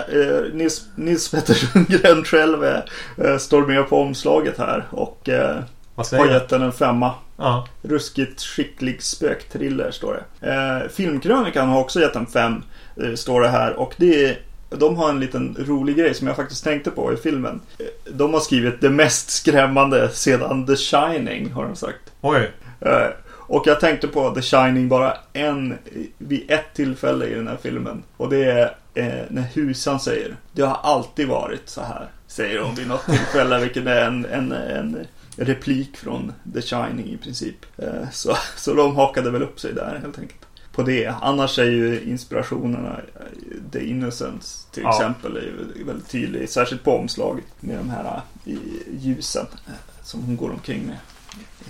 [0.53, 2.79] Nils, Nils Petter Sundgren själv eh,
[3.17, 5.57] eh, står med på omslaget här och eh,
[5.95, 7.11] har gett den en femma.
[7.37, 7.67] Ja.
[7.81, 10.51] Ruskigt skicklig spökthriller står det.
[10.51, 12.63] Eh, Filmkrönikan har också gett en fem,
[13.03, 13.73] eh, står det här.
[13.79, 17.17] Och det är, de har en liten rolig grej som jag faktiskt tänkte på i
[17.17, 17.61] filmen.
[17.79, 22.11] Eh, De har skrivit det mest skrämmande sedan The Shining, har de sagt.
[22.21, 22.51] Oj.
[22.81, 25.77] Eh, och jag tänkte på The Shining bara en,
[26.17, 28.03] vid ett tillfälle i den här filmen.
[28.17, 32.09] Och det är eh, när husan säger Det har alltid varit så här.
[32.27, 37.17] Säger hon vid något tillfälle, vilket är en, en, en replik från The Shining i
[37.17, 37.55] princip.
[37.77, 40.39] Eh, så, så de hakade väl upp sig där helt enkelt.
[40.71, 41.13] På det.
[41.21, 44.89] Annars är ju inspirationerna eh, The Innocents till Ja.
[44.95, 46.49] exempel är väldigt tydlig.
[46.49, 49.73] Särskilt på omslaget med de här eh, i- ljusen eh,
[50.03, 50.97] som hon går omkring med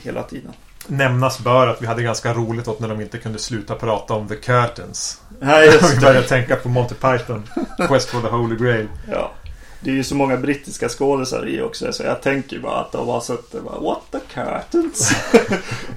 [0.03, 0.51] hela tiden.
[0.89, 4.28] Nämnas bör att vi hade ganska roligt åt när de inte kunde sluta prata om
[4.28, 5.21] The Curtains.
[5.39, 6.28] Nej, vi just började det.
[6.28, 7.43] tänka på Monty Python.
[7.88, 8.88] Quest for the Holy Grail.
[9.12, 9.32] Ja.
[9.82, 13.08] Det är ju så många brittiska skådisar i också så jag tänker bara att de
[13.08, 15.12] har suttit bara What the curtains?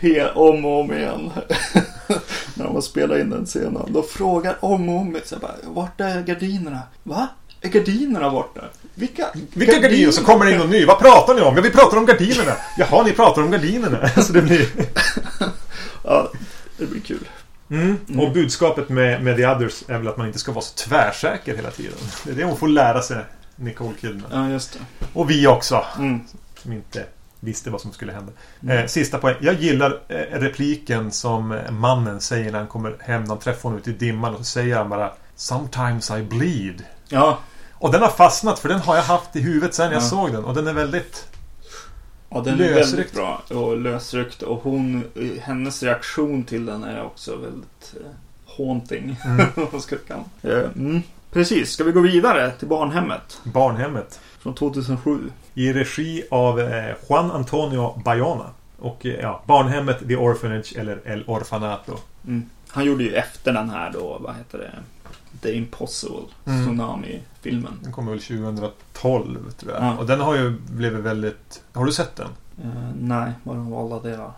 [0.35, 1.31] Om och om igen.
[2.55, 3.83] När de har spelat in den scenen.
[3.89, 5.57] De frågar om och om igen.
[5.65, 6.81] Vart är gardinerna?
[7.03, 7.29] Va?
[7.61, 8.61] Är gardinerna borta?
[8.95, 10.11] Vilka, Vilka gardiner?
[10.13, 10.85] Så kommer det in någon ny.
[10.87, 11.57] Vad pratar ni om?
[11.57, 12.53] Ja, vi pratar om gardinerna.
[12.79, 14.09] Jaha, ni pratar om gardinerna.
[14.23, 14.67] Så det blir...
[16.05, 16.33] Ja,
[16.79, 17.29] det blir kul.
[17.71, 17.97] Mm.
[18.09, 18.21] Mm.
[18.21, 21.57] Och budskapet med, med The Others är väl att man inte ska vara så tvärsäker
[21.57, 21.93] hela tiden.
[22.25, 23.17] Det är det hon får lära sig,
[23.57, 24.31] Nicole Kidman.
[24.33, 24.79] Ja, just det.
[25.13, 26.21] Och vi också, Mm.
[26.63, 27.05] som inte
[27.41, 28.33] visste vad som skulle hända.
[28.63, 28.79] Mm.
[28.79, 29.37] Eh, sista poäng.
[29.41, 33.23] Jag gillar eh, repliken som eh, mannen säger när han kommer hem.
[33.23, 36.83] När han träffar honom ute i dimman och så säger han bara Sometimes I bleed.
[37.09, 37.39] Ja,
[37.83, 40.07] Och den har fastnat för den har jag haft i huvudet sen jag Ja.
[40.07, 40.45] såg den.
[40.45, 41.27] Och den är väldigt...
[42.31, 42.93] Ja, den är Lösryckt.
[42.93, 44.43] väldigt bra och lösryckt.
[44.43, 45.05] Och hon,
[45.43, 48.07] hennes reaktion till den är också väldigt eh,
[48.57, 49.17] haunting.
[49.25, 49.41] Mm.
[50.43, 51.03] Eh, mm.
[51.33, 53.41] Precis, ska vi gå vidare till Barnhemmet?
[53.45, 54.21] Barnhemmet.
[54.39, 55.19] Från 2007.
[55.55, 58.47] I regi av eh, Juan Antonio Bayona.
[58.79, 61.97] Och eh, ja, Barnhemmet, The Orphanage eller El Orfanato.
[62.27, 62.51] Mm.
[62.69, 64.71] Han gjorde ju efter den här då, vad heter det?
[65.41, 66.63] The Impossible Mm.
[66.67, 67.79] Tsunami-filmen.
[67.83, 69.83] Den kom väl 2012 tror jag.
[69.83, 69.97] Ja.
[69.97, 71.63] Och den har ju blivit väldigt...
[71.73, 72.29] Har du sett den?
[72.65, 74.33] Eh, nej, bara valda delar.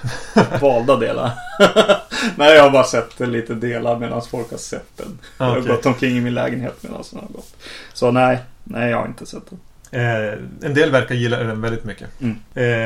[0.60, 1.32] valda delar.
[2.36, 5.18] nej, jag har bara sett lite delar medan folk har sett den.
[5.38, 7.56] Jag har gått omkring i min lägenhet medan den har gått.
[7.92, 9.58] Så nej, nej jag har inte sett den.
[9.90, 12.08] Eh, en del verkar gilla den väldigt mycket.
[12.20, 12.36] Mm.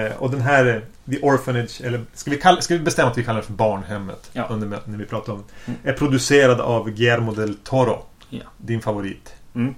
[0.07, 3.19] Eh, och den här eh, The Orphanage, eller ska vi, kalla, ska vi bestämma att
[3.19, 4.31] vi kallar den för Barnhemmet?
[4.33, 4.47] Ja.
[4.51, 5.79] Under, när vi pratar om Mm.
[5.85, 8.03] Är producerad av Guillermo del Toro.
[8.31, 8.43] Ja.
[8.57, 9.35] Din favorit.
[9.55, 9.75] Mm.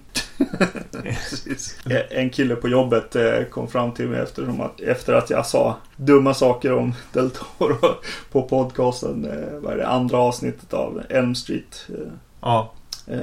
[1.90, 5.46] Eh, En kille på jobbet eh, kom fram till mig eftersom att, efter att jag
[5.46, 7.94] sa dumma saker om Del Toro
[8.32, 9.28] på podcasten.
[9.62, 9.86] Vad är det?
[9.86, 11.86] Andra avsnittet av Elm Street
[12.40, 12.72] Ja.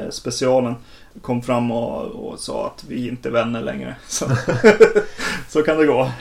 [0.10, 0.76] specialen.
[1.22, 3.96] Kom fram och, och sa att vi inte är vänner längre.
[4.08, 4.26] Så,
[5.50, 6.12] så kan det gå.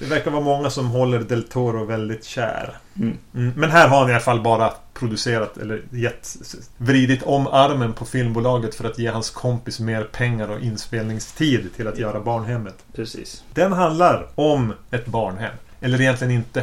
[0.00, 2.76] Det verkar vara många som håller del Toro väldigt kär.
[2.96, 3.18] Mm.
[3.34, 3.52] Mm.
[3.56, 6.36] Men här har han i alla fall bara producerat eller gett,
[6.76, 11.88] vridit om armen på filmbolaget för att ge hans kompis mer pengar och inspelningstid till
[11.88, 12.84] att göra Barnhemmet.
[12.94, 13.44] Precis.
[13.54, 15.54] Den handlar om ett barnhem.
[15.80, 16.60] Eller egentligen inte.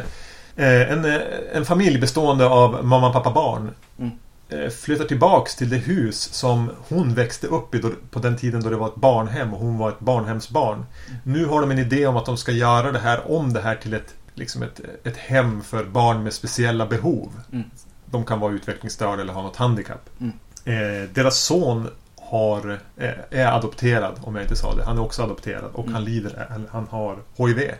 [0.56, 1.20] Eh, En, eh,
[1.52, 3.70] en familj bestående av mamma, pappa, barn.
[3.98, 4.10] Mm.
[4.48, 8.62] Eh, Flyttar tillbaks till det hus som hon växte upp i då, på den tiden
[8.62, 10.86] då det var ett barnhem och hon var ett barnhemsbarn.
[11.24, 13.76] Nu har de en idé om att de ska göra det här om det här
[13.76, 17.32] till ett, liksom ett, ett hem för barn med speciella behov.
[17.52, 17.70] Mm.
[18.06, 20.08] De kan vara utvecklingsstörda eller ha något handikapp.
[20.20, 20.32] Mm.
[20.64, 24.84] Eh, deras son har, eh, är adopterad, om jag inte sa det.
[24.84, 25.94] Han är också adopterad och Mm.
[25.94, 27.70] han lider, han har HIV.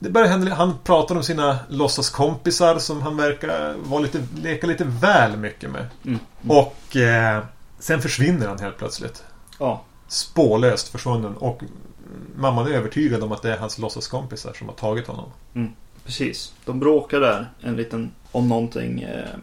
[0.00, 0.12] Mm.
[0.12, 4.84] Det börjar hända, han pratar om sina låtsaskompisar som han verkar vara lite, leka lite
[4.84, 5.86] väl mycket med.
[6.04, 6.18] Mm.
[6.48, 7.42] Och eh,
[7.78, 9.24] sen försvinner han helt plötsligt.
[9.58, 9.82] Ja.
[10.08, 11.36] Spårlöst försvunnen.
[11.36, 11.62] Och
[12.36, 15.30] mamman är övertygad om att det är hans låtsaskompisar som har tagit honom.
[16.04, 16.52] Precis.
[16.64, 19.02] De bråkar där en liten om någonting.
[19.02, 19.38] Eh,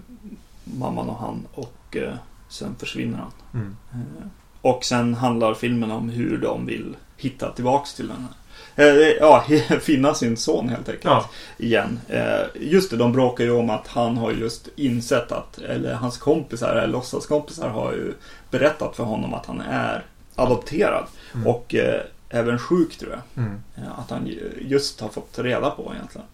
[0.63, 1.47] mamman och han.
[1.53, 2.13] Och eh,
[2.49, 3.31] sen försvinner han.
[3.53, 3.75] Mm.
[3.91, 4.27] Eh,
[4.61, 8.33] och sen handlar filmen om hur de vill hitta tillbaks till den här.
[8.77, 8.85] Eh,
[9.19, 9.45] ja,
[9.81, 11.03] finna sin son helt enkelt.
[11.05, 11.29] Ja.
[11.57, 11.99] Igen.
[12.09, 16.17] Eh, just det, de bråkar ju om att han har just insett att, eller hans
[16.17, 18.13] kompisar, eller låtsaskompisar har ju
[18.51, 21.05] berättat för honom att han är adopterad.
[21.33, 21.47] Mm.
[21.47, 23.43] Och eh, även sjuk tror jag.
[23.45, 23.61] Mm.
[23.97, 26.27] Att han ju- just har fått reda på egentligen.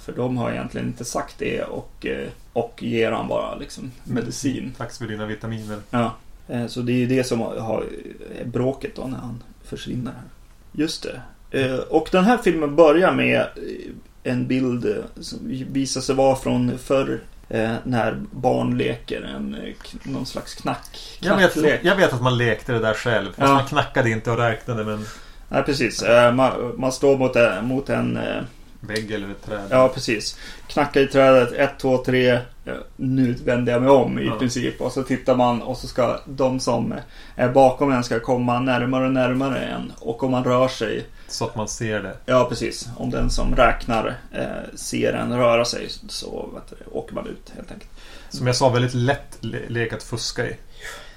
[0.00, 2.06] För de har egentligen inte sagt det och,
[2.52, 4.72] och ger han bara liksom medicin.
[4.78, 5.78] Tack för dina vitaminer.
[5.90, 6.12] Ja.
[6.68, 7.84] Så det är ju det som har,
[8.44, 10.12] bråket då när han försvinner.
[10.72, 11.20] Just det.
[11.52, 13.42] Eh, Och den här filmen börjar med eh,
[14.32, 15.38] en bild eh, som
[15.70, 17.20] visar sig vara från förr.
[17.84, 19.56] När barn leker en,
[20.02, 23.26] någon slags knack, Jag vet, jag vet att man lekte det där själv.
[23.26, 23.54] Fast Ja.
[23.54, 25.06] man knackade inte och räknade med en
[25.48, 26.04] Nej, precis.
[26.34, 28.18] Man, man står mot, mot en
[28.80, 29.60] vägg eller ett träd.
[29.70, 30.38] Ja, precis.
[30.68, 32.38] Knacka i trädet, 1, 2, 3.
[32.96, 34.34] Nu vänder jag mig om i Ja.
[34.38, 34.80] princip.
[34.80, 36.94] Och så tittar man och så ska de som
[37.36, 39.92] är bakom en ska komma närmare och närmare en.
[39.98, 42.16] Och om man rör sig, Så att man ser det.
[42.26, 42.88] ja precis.
[42.96, 47.72] Om den som räknar eh, ser en röra sig så du, åker man ut helt
[47.72, 47.90] enkelt.
[48.30, 50.56] Som jag sa, väldigt lätt le- lek att fuska i.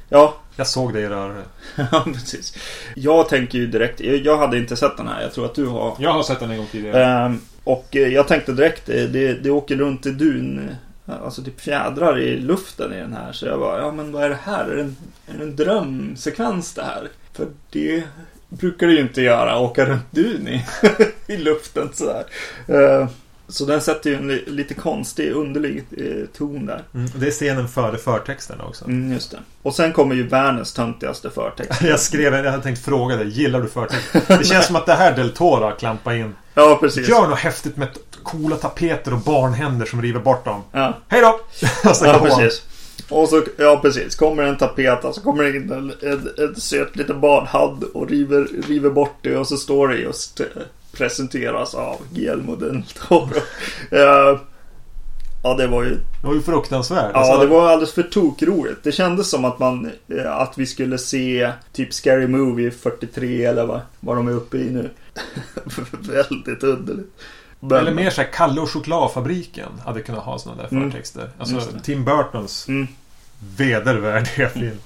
[0.10, 1.42] Ja, Jag såg det i rörelse.
[1.92, 2.58] ja precis.
[2.96, 5.22] Jag tänker ju direkt, jag hade inte sett den här.
[5.22, 5.96] Jag tror att du har.
[6.00, 7.06] Jag har sett den en gång tidigare.
[7.06, 10.76] Ehm, och eh, jag tänkte direkt, det, det, det åker runt i dun, eh,
[11.06, 13.32] alltså typ fjädrar i luften i den här.
[13.32, 14.66] Så jag bara, ja men vad är det här?
[14.66, 14.96] Är det en,
[15.28, 17.10] är det en drömsekvens det här?
[17.34, 18.04] För det
[18.50, 20.66] brukar det ju inte göra, åka runt dun i,
[21.34, 22.26] i luften sådär.
[22.68, 23.08] Ehm,
[23.48, 26.84] så den sätter ju en li, lite konstig, underlig eh, ton där.
[26.94, 28.86] Mm, och det är scenen före förtexten också.
[28.86, 29.40] Mm, just det.
[29.62, 31.82] Och sen kommer ju världens töntigaste förtext.
[31.84, 34.22] Jag skrev, jag hade tänkt fråga dig, gillar du förtexten?
[34.28, 36.36] Det känns som att det här Del Toro har klampat in.
[36.54, 37.10] Ja, precis.
[37.10, 37.88] Gör något häftigt med
[38.26, 40.62] coola tapeter och barnhänder som river bort dem.
[40.72, 40.98] Ja.
[41.08, 41.40] Hej då!
[41.90, 42.64] Och så Ja, precis.
[43.10, 46.56] Och så, ja precis, kommer en tapet och så kommer det in en, en, en
[46.56, 50.46] söt liten barnhand och river, river bort det och så står det just eh,
[50.92, 53.30] presenteras av Guillermo del Toro.
[53.92, 54.40] Eh,
[55.44, 55.90] ja, det var ju,
[56.22, 57.12] Det var ju fruktansvärt.
[57.14, 58.84] ja Alltså, det var alldeles för tokroligt.
[58.84, 63.66] Det kändes som att man, eh, att vi skulle se typ Scary Movie 43 eller
[63.66, 64.90] vad, vad de är uppe i nu.
[65.92, 67.14] Väldigt underligt.
[67.60, 70.92] Men- Eller mer såhär Kalle och chokladfabriken hade kunnat ha sådana där Mm.
[70.92, 71.30] förtexter.
[71.40, 71.80] Alltså Just det.
[71.80, 72.88] Tim Burtons Mm.
[73.58, 74.80] vedervärdiga film.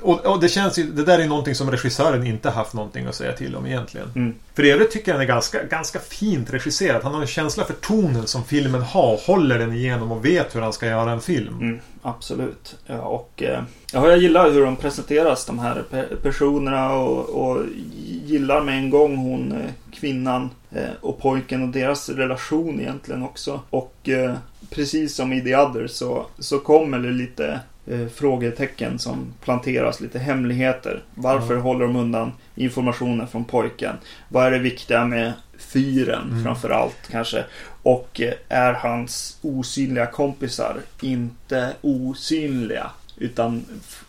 [0.00, 3.14] Och, och det känns ju, det där är någonting som regissören inte haft någonting att
[3.14, 4.12] säga till om egentligen.
[4.16, 4.34] Mm.
[4.54, 7.02] För i övrigt tycker jag den är ganska, ganska fint regisserad.
[7.02, 9.26] Han har en känsla för tonen som filmen har.
[9.26, 11.58] Håller den igenom och vet hur han ska göra en film.
[11.60, 12.76] Mm, absolut.
[12.86, 17.62] Ja, och eh, ja, jag gillar hur de presenteras, de här pe- personerna och, och
[18.24, 23.60] gillar med en gång hon, eh, kvinnan eh, och pojken och deras relation egentligen också.
[23.70, 24.34] Och eh,
[24.70, 30.18] precis som i The Other så, så kommer det lite eh, frågetecken som planteras, lite
[30.18, 31.02] hemligheter.
[31.14, 31.60] Varför Ja.
[31.60, 33.96] håller de undan informationen från pojken?
[34.28, 36.44] Vad är det viktiga med fyren Mm.
[36.44, 37.44] framför allt kanske?
[37.82, 43.64] Och eh, är hans osynliga kompisar inte osynliga utan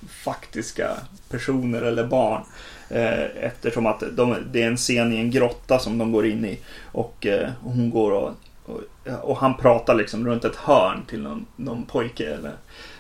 [0.10, 0.90] faktiska
[1.30, 2.42] personer eller barn?
[2.90, 6.46] Eh, eftersom att de, det är en scen i en grotta som de går in
[6.46, 6.60] i
[6.92, 8.32] och eh, hon går och,
[8.66, 8.82] och,
[9.22, 12.52] och han pratar liksom runt ett hörn till någon, någon pojke eller,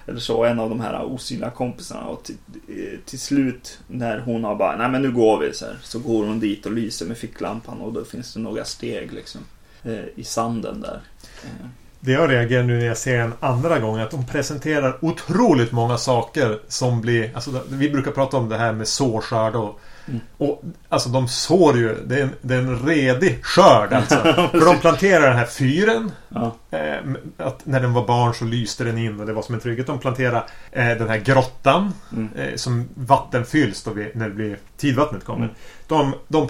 [0.07, 2.35] eller så, en av de här osynliga kompisarna och till,
[2.67, 5.99] eh, till slut när hon har bara, nej men nu går vi så här, så
[5.99, 9.41] går hon dit och lyser med ficklampan och då finns det några steg liksom
[9.83, 11.01] eh, i sanden där.
[11.43, 11.67] Eh.
[11.99, 15.97] Det jag reagerar nu när jag ser den andra gången att de presenterar otroligt många
[15.97, 17.31] saker som blir...
[17.35, 19.79] Alltså, vi brukar prata om det här med sårskörd och...
[20.07, 20.19] Mm.
[20.37, 21.95] Och alltså de sår ju.
[22.05, 24.15] Det är en, det är en redig skörd alltså.
[24.51, 26.11] För de planterar den här fyren.
[26.29, 26.97] ja, Eh,
[27.37, 29.87] att när den var barn så lyste den in och det var som en trygghet.
[29.87, 31.93] De planterar eh, den här grottan.
[32.11, 35.45] mm, Eh, som vatten fylls då vi, när det blir tidvattnet kommer.
[35.45, 35.55] Mm.
[35.87, 36.47] De, de,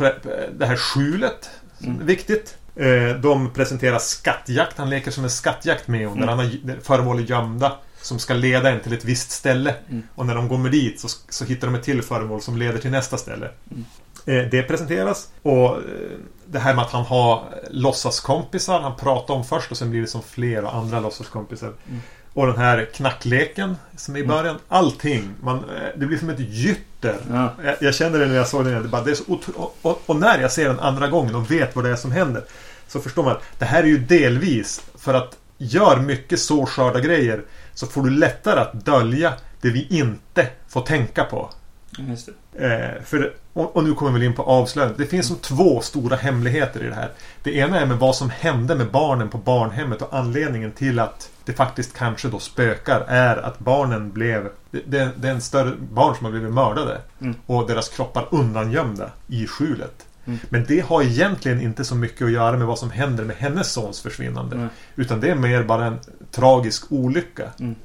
[0.58, 1.50] det här skjulet.
[1.84, 2.06] Mm.
[2.06, 2.58] Viktigt.
[2.76, 4.78] Eh, de presenterar skattjakt.
[4.78, 6.18] Han leker som en skattjakt med hon.
[6.18, 6.38] Där Mm.
[6.40, 7.72] han har där föremål gömda.
[8.06, 9.76] Som ska leda en till ett visst ställe.
[9.90, 10.04] Mm.
[10.16, 12.92] Och när de kommer dit så, så hittar de ett till föremål som leder till
[12.92, 13.50] nästa ställe.
[13.72, 13.86] Mm.
[14.26, 15.28] Eh, det presenteras.
[15.42, 15.82] Och eh,
[16.46, 18.80] det här med att han har låtsaskompisar.
[18.80, 21.74] Han pratar om först och sen blir det som fler och andra låtsaskompisar.
[21.90, 22.02] Mm.
[22.34, 24.36] Och den här knackleken som är i Mm.
[24.36, 24.58] början.
[24.68, 25.30] Allting.
[25.42, 25.64] Man, eh,
[25.98, 27.16] det blir som ett gytter.
[27.32, 28.82] ja, Jag, jag kände det när jag såg den.
[28.84, 29.24] Det bara, det är så
[29.56, 32.12] och, och, och när jag ser den andra gången och vet vad det är som
[32.12, 32.44] händer.
[32.88, 37.00] Så förstår man att det här är ju delvis för att gör mycket så skörda
[37.00, 37.42] grejer
[37.76, 41.50] så får du lättare att dölja det vi inte får tänka på.
[41.98, 42.66] just det.
[42.66, 44.98] Eh, för, och, och nu kommer vi in på avslöjandet.
[44.98, 47.12] Det finns som två stora hemligheter i det här.
[47.44, 51.30] Det ena är med vad som hände med barnen på barnhemmet och anledningen till att
[51.46, 54.50] det faktiskt kanske då spökar är att barnen blev...
[54.72, 57.02] Det, det, är en större barn som har blivit mördade.
[57.22, 57.36] Mm.
[57.46, 60.06] Och deras kroppar undangömda i skjulet.
[60.26, 60.40] Mm.
[60.50, 63.72] Men det har egentligen inte så mycket att göra med vad som händer med hennes
[63.72, 64.56] sons försvinnande.
[64.56, 64.68] Nej.
[64.96, 66.00] Utan det är mer bara en
[66.36, 67.50] tragisk olycka.
[67.60, 67.76] Mm.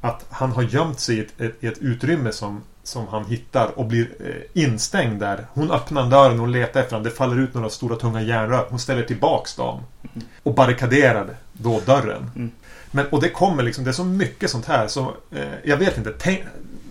[0.00, 3.86] Att han har gömt sig i ett, ett, ett utrymme som, som han hittar och
[3.86, 5.46] blir eh, instängd där.
[5.52, 7.04] Hon öppnar dörren och letar efter honom.
[7.04, 8.66] Det faller ut några stora tunga järnrör.
[8.70, 9.80] Hon ställer tillbaks dem.
[10.14, 10.26] Mm.
[10.42, 12.30] Och barrikaderar då dörren.
[12.36, 12.50] Mm.
[12.90, 15.98] Men, och det kommer liksom, det är så mycket sånt här så eh, jag vet
[15.98, 16.12] inte.
[16.18, 16.40] Tänk,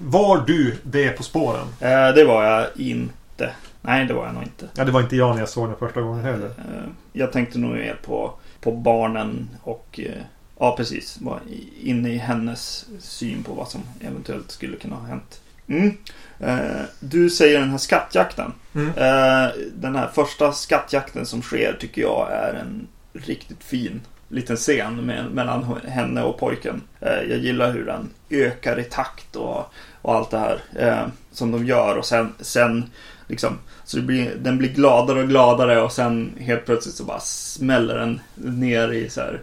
[0.01, 1.67] var du det på spåren?
[1.79, 3.51] Eh, det var jag inte.
[3.81, 4.67] Nej, det var jag nog inte.
[4.75, 6.45] Ja, det var inte jag när jag såg den första gången heller.
[6.47, 10.21] Eh, Jag tänkte nog mer på, på barnen och eh,
[10.59, 11.17] ja, precis.
[11.21, 11.39] Var
[11.83, 15.41] inne i hennes syn på vad som eventuellt skulle kunna ha hänt.
[15.67, 15.97] Mm.
[16.39, 18.53] Eh, Du säger den här skattjakten.
[18.75, 18.87] Mm.
[18.89, 25.05] Eh, Den här första skattjakten som sker tycker jag är en riktigt fin liten scen
[25.05, 26.81] med, mellan henne och pojken.
[27.01, 31.51] Eh, Jag gillar hur den ökar i takt och, och allt det här eh, som
[31.51, 32.89] de gör och sen, sen
[33.29, 37.19] liksom så det blir, den blir gladare och gladare och sen helt plötsligt så bara
[37.19, 39.41] smäller den ner i så här,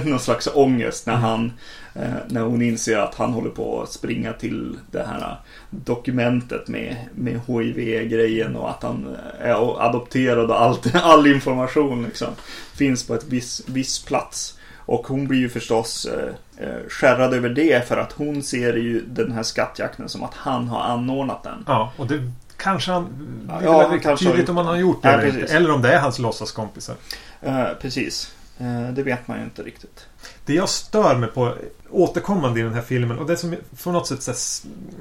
[0.04, 1.52] någon slags ångest när han
[1.94, 5.36] eh, när hon inser att han håller på att springa till det här
[5.70, 12.28] dokumentet med, med HIV-grejen och att han är adopterad och allt, all information liksom
[12.74, 14.54] finns på ett viss, viss plats.
[14.76, 16.34] Och hon blir ju förstås eh,
[16.66, 20.68] eh, skärrad över det för att hon ser ju den här skattjakten som att han
[20.68, 21.64] har anordnat den.
[21.66, 23.06] Ja, och det kanske han...
[23.48, 25.54] Det är Ja, riktigt kanske tydligt om han har gjort det Ja, eller.
[25.54, 26.94] Eller om det är hans låtsaskompisar.
[27.42, 28.32] Eh, precis.
[28.58, 30.06] Eh, det vet man ju inte riktigt.
[30.44, 31.54] Det jag stör mig på
[31.90, 34.36] återkommande i den här filmen och det som på något sätt här,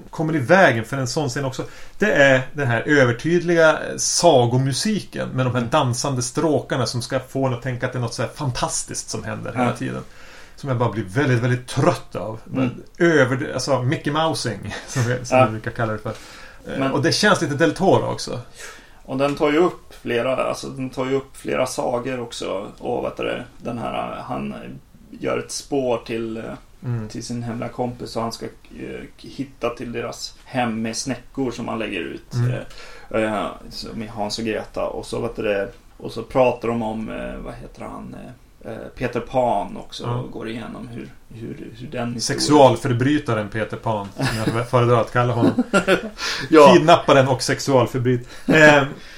[0.10, 1.64] kommer i vägen för en sån scen också.
[2.00, 7.54] Det är den här övertydliga sagomusiken med de här dansande stråkarna som ska få en
[7.54, 9.76] att tänka att det är något så här fantastiskt som händer hela Ja.
[9.76, 10.02] tiden.
[10.56, 12.40] Som jag bara blir väldigt, väldigt trött av.
[12.54, 12.70] Mm.
[12.98, 15.46] Över, alltså Mickey Mousing som, vi, som Ja.
[15.46, 16.14] vi brukar kalla det för.
[16.68, 18.40] Eh, Men- Och det känns lite Del Toro också.
[19.06, 22.68] Och den tar ju upp flera, alltså den tar ju upp flera sagor också.
[22.78, 24.54] Och vet du, det, den här, han
[25.12, 26.44] gör ett spår till, eh,
[26.84, 27.08] Mm.
[27.10, 31.68] till sin hemliga kompis och han ska eh, hitta till deras hem med snäckor som
[31.68, 32.34] han lägger ut.
[32.34, 32.52] Mm.
[33.10, 33.50] Eh, eh,
[33.94, 37.36] med Hans och Greta och så vet du, det, och så pratar de om, eh,
[37.38, 38.16] vad heter han,
[38.98, 40.26] Peter Pan också Ja.
[40.32, 44.08] går igenom hur, hur, hur den Sexualförbrytaren Peter Pan.
[44.16, 45.64] Som jag föredrar att kalla honom.
[46.50, 48.28] Ja, Kidnapparen och sexualförbryt.
[48.48, 48.54] Eh,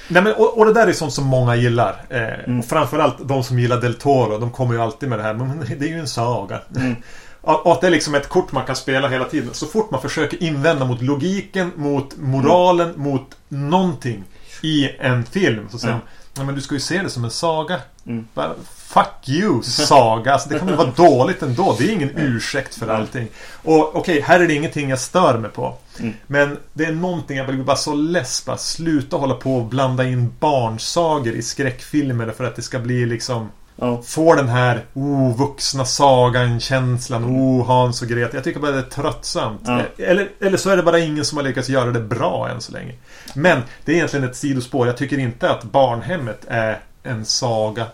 [0.08, 2.02] nej men, och, och det där är sånt som många gillar.
[2.08, 2.58] Eh, Mm.
[2.58, 4.38] och framförallt de som gillar Del Toro.
[4.38, 5.34] De kommer ju alltid med det här.
[5.34, 6.60] Men det är ju en saga.
[6.76, 6.96] Mm.
[7.42, 9.54] Och att det är liksom ett kort man kan spela hela tiden.
[9.54, 14.24] Så fort man försöker invända mot logiken, mot moralen, mot någonting
[14.62, 15.68] i en film.
[15.70, 16.06] Så säger Mm.
[16.06, 17.80] de Ja, men du ska ju se det som en saga.
[18.10, 18.54] Mm.
[18.88, 20.32] Fuck you, saga.
[20.32, 21.76] Alltså, det kan väl vara dåligt ändå.
[21.78, 22.96] Det är ingen ursäkt för Mm.
[22.96, 23.28] allting.
[23.62, 25.74] Och okej, här är det ingenting jag stör mig på.
[25.98, 26.14] Mm.
[26.26, 30.04] Men det är någonting jag blir bara så less bara Sluta hålla på och blanda
[30.04, 34.02] in barnsagor i skräckfilmer för att det ska bli liksom ja.
[34.02, 37.24] Få den här oh, vuxna sagan-känslan.
[37.24, 38.36] Oh, Hans och Greta.
[38.36, 39.60] Jag tycker bara det är tröttsamt.
[39.64, 39.82] Ja.
[39.98, 42.72] Eller, eller så är det bara ingen som har lyckats göra det bra än så
[42.72, 42.92] länge.
[43.34, 44.86] Men det är egentligen ett sidospår.
[44.86, 47.86] Jag tycker inte att Barnhemmet är en saga.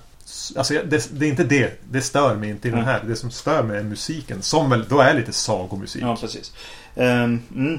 [0.57, 1.81] Alltså det, det är inte det.
[1.91, 2.91] Det stör mig inte i den Mm.
[2.93, 3.03] här.
[3.07, 4.43] Det som stör mig är musiken.
[4.43, 6.03] Som väl då är lite sagomusik.
[6.03, 6.53] Ja, precis.
[6.97, 7.79] Ehm, mm.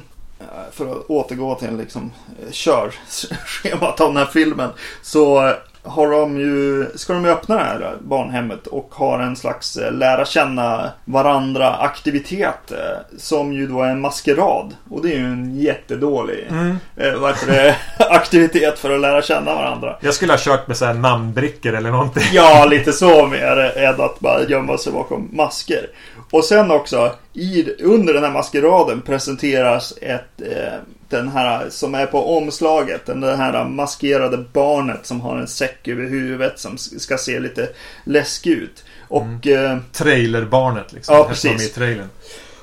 [0.72, 2.12] För att återgå till liksom
[2.52, 4.70] körschemat av den här filmen.
[5.02, 5.54] Så
[5.88, 9.92] har de ju, ska de ju öppna det här barnhemmet och har en slags eh,
[9.92, 12.72] lära känna varandra aktivitet.
[12.72, 14.76] eh, Som ju då är en maskerad.
[14.90, 16.70] Och det är ju en jättedålig Mm.
[16.96, 17.76] eh, det,
[18.10, 19.96] aktivitet för att lära känna varandra.
[20.02, 22.24] Jag skulle ha kört med så här namnbrickor eller någonting.
[22.32, 25.88] Ja, lite så mer än att bara gömma sig bakom masker.
[26.32, 30.74] Och sen också, i, under den här maskeraden presenteras ett, eh,
[31.10, 35.88] den här som är på omslaget, den det här maskerade barnet som har en säck
[35.88, 37.70] över huvudet som ska se lite
[38.04, 38.84] läskig ut.
[39.08, 41.16] Och, eh, Trailerbarnet liksom.
[41.16, 41.68] Ja, Det här som precis.
[41.68, 42.10] är i trailern.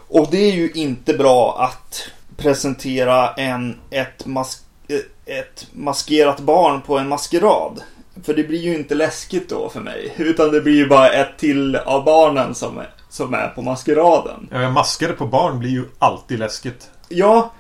[0.08, 6.80] och det är ju inte bra att presentera en, ett, mas, eh, ett maskerat barn
[6.80, 7.80] på en maskerad.
[8.24, 10.14] För det blir ju inte läskigt då för mig.
[10.16, 12.82] Utan det blir ju bara ett till av barnen som
[13.14, 14.48] som är på maskeraden.
[14.52, 16.90] Ja, masker på barn blir ju alltid läskigt.
[17.08, 17.52] Ja,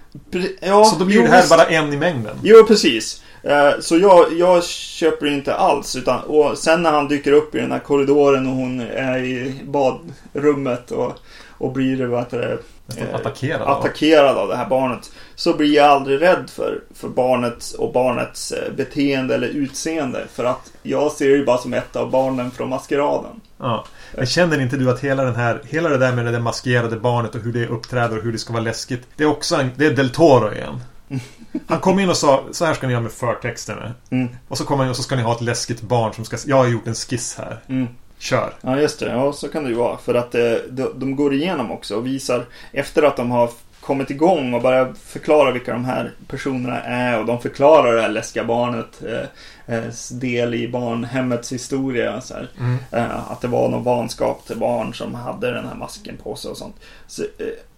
[0.60, 2.36] ja Så då blir jo, det här bara en i mängden.
[2.42, 3.22] Jo, precis.
[3.42, 5.96] Eh, Så jag, jag köper inte alls.
[5.96, 9.60] Utan, och sen när han dyker upp i den här korridoren och hon är i
[9.64, 11.12] badrummet och,
[11.50, 12.38] och blir vad heter
[12.86, 13.62] det, eh, attackerad.
[13.62, 13.78] av.
[13.78, 15.10] attackerad av det här barnet.
[15.36, 20.24] Så blir jag aldrig rädd för, för barnet och barnets eh, beteende eller utseende.
[20.32, 23.40] För att jag ser det ju bara som ett av barnen från maskeraden.
[23.58, 23.84] Ja.
[24.16, 27.34] Men känner inte du att hela den här Hela det där med det maskerade barnet
[27.34, 29.86] och hur det uppträder och hur det ska vara läskigt Det är också en, Det
[29.86, 30.80] är Del Toro igen
[31.66, 34.28] Han kom in och sa Så här ska ni göra med förtexterna Mm.
[34.48, 36.56] Och så kommer han och så ska ni ha ett läskigt barn som ska Jag
[36.56, 37.88] har gjort en skiss här Mm.
[38.18, 39.10] Kör Ja, just det.
[39.10, 39.96] Ja, så kan det ju vara.
[39.96, 43.50] För att eh, de, de går igenom också och visar efter att de har
[43.84, 48.08] kommit igång och börjar förklara vilka de här personerna är och de förklarar det här
[48.08, 52.20] läskiga barnet eh, eh, del i barnhemmets historia.
[52.20, 52.76] Så mm.
[52.92, 56.50] Eh, att det var någon vanskap till barn som hade den här masken på sig
[56.50, 56.76] och sånt.
[57.06, 57.28] Så, eh,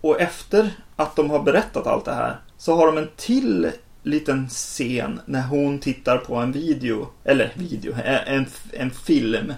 [0.00, 3.70] och efter att de har berättat allt det här så har de en till
[4.02, 9.52] liten scen när hon tittar på en video, eller video, eh, en, en film.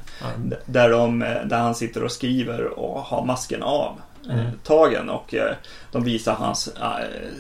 [0.44, 3.92] D- Där, de, eh, där han sitter och skriver och har masken av
[4.30, 4.46] Mm.
[4.64, 5.54] tagen och eh,
[5.92, 6.68] de visar hans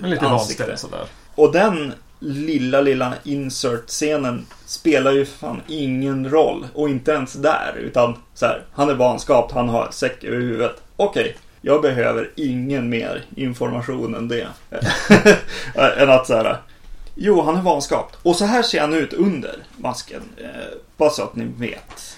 [0.00, 0.62] Men lite ansikte.
[0.62, 6.66] vanställd sådär Och den lilla, lilla insert-scenen spelar ju fan ingen roll.
[6.74, 7.74] Och inte ens där.
[7.78, 10.82] Utan så här, han är vanskapt, han har säck över huvudet.
[10.96, 14.46] Okej, jag behöver ingen mer information än det.
[15.98, 16.56] än att så här,
[17.14, 18.16] jo han är vanskapt.
[18.22, 20.22] Och så här ser han ut under masken.
[20.36, 20.48] Eh,
[20.96, 22.16] bara så att ni vet.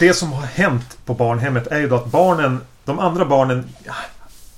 [0.00, 3.68] Det som har hänt på barnhemmet är ju då att barnen De andra barnen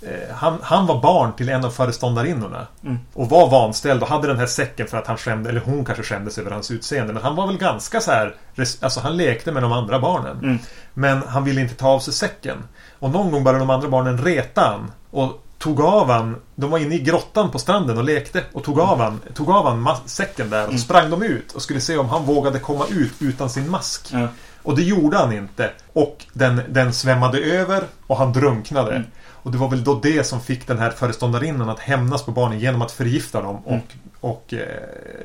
[0.03, 2.67] eh, han, han var barn till en av föreståndarinnorna.
[2.85, 2.99] Mm.
[3.15, 6.05] Och var vanställd och hade den här säcken för att han skämde, eller hon kanske
[6.05, 7.13] skämdes över hans utseende.
[7.13, 8.35] Men han var väl ganska så här,
[8.81, 10.39] alltså han lekte med de andra barnen.
[10.39, 10.59] Mm.
[10.95, 12.57] Men han ville inte ta av sig säcken.
[12.99, 14.93] Och någon gång började de andra barnen reta han.
[15.11, 18.43] Och tog av han, de var inne i grottan på stranden och lekte.
[18.53, 20.79] Och tog av han, tog av han säcken där och Mm.
[20.79, 24.09] sprang de ut och skulle se om han vågade komma ut utan sin mask.
[24.13, 24.29] Ja.
[24.69, 25.71] Och det gjorde han inte.
[25.93, 28.91] Och den, den svämmade över och han drunknade.
[28.91, 29.07] Mm.
[29.31, 32.59] Och det var väl då det som fick den här föreståndarinnan att hämnas på barnen
[32.59, 33.83] genom att förgifta dem och, Mm.
[34.21, 34.61] och eh,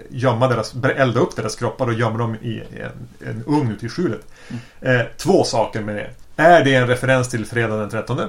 [0.09, 3.89] gömma deras, elda upp deras kroppar och gömma dem i en, en ugn ute i
[3.89, 4.21] skjulet.
[4.49, 4.99] Mm.
[4.99, 6.09] Eh, två saker med det.
[6.35, 8.19] Är det en referens till fredag den 13?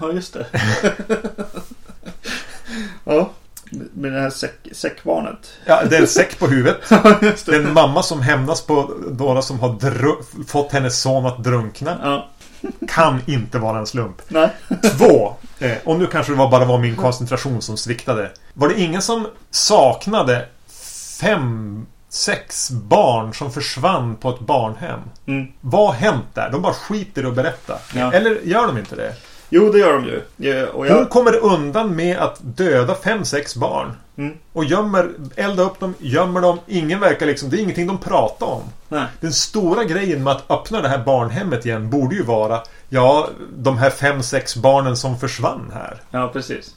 [0.00, 0.46] Ja, just det.
[3.04, 3.30] ja,
[3.94, 5.52] med det här säck, säckbarnet.
[5.64, 6.76] Ja, det är en säck på huvudet.
[7.22, 9.76] Just Det är en mamma som hämnas på några som har
[10.46, 11.98] fått hennes son att drunkna.
[12.02, 12.28] Ja,
[12.88, 14.22] Kan inte vara en slump.
[14.28, 14.50] nej.
[14.98, 15.34] Två.
[15.58, 18.30] Eh, och nu kanske det var bara var min koncentration som sviktade.
[18.54, 20.48] Var det ingen som saknade
[21.20, 25.00] fem sex barn som försvann på ett barnhem.
[25.26, 25.46] Mm.
[25.60, 26.50] Vad har hänt där?
[26.50, 27.78] De bara skiter i att berätta.
[27.94, 28.12] Ja.
[28.12, 29.14] Eller gör de inte det?
[29.54, 30.66] Jo, det gör de ju.
[30.66, 31.10] Och Hon jag...
[31.10, 33.92] kommer undan med att döda fem, sex barn.
[34.16, 34.36] Mm.
[34.52, 36.58] Och gömmer, eldar upp dem, gömmer dem.
[36.66, 37.50] Ingen verkar liksom...
[37.50, 38.62] Det är ingenting de pratar om.
[38.88, 39.06] Nej.
[39.20, 43.78] Den stora grejen med att öppna det här barnhemmet igen borde ju vara Ja, de
[43.78, 46.00] här fem, sex barnen som försvann här.
[46.10, 46.74] Ja, precis.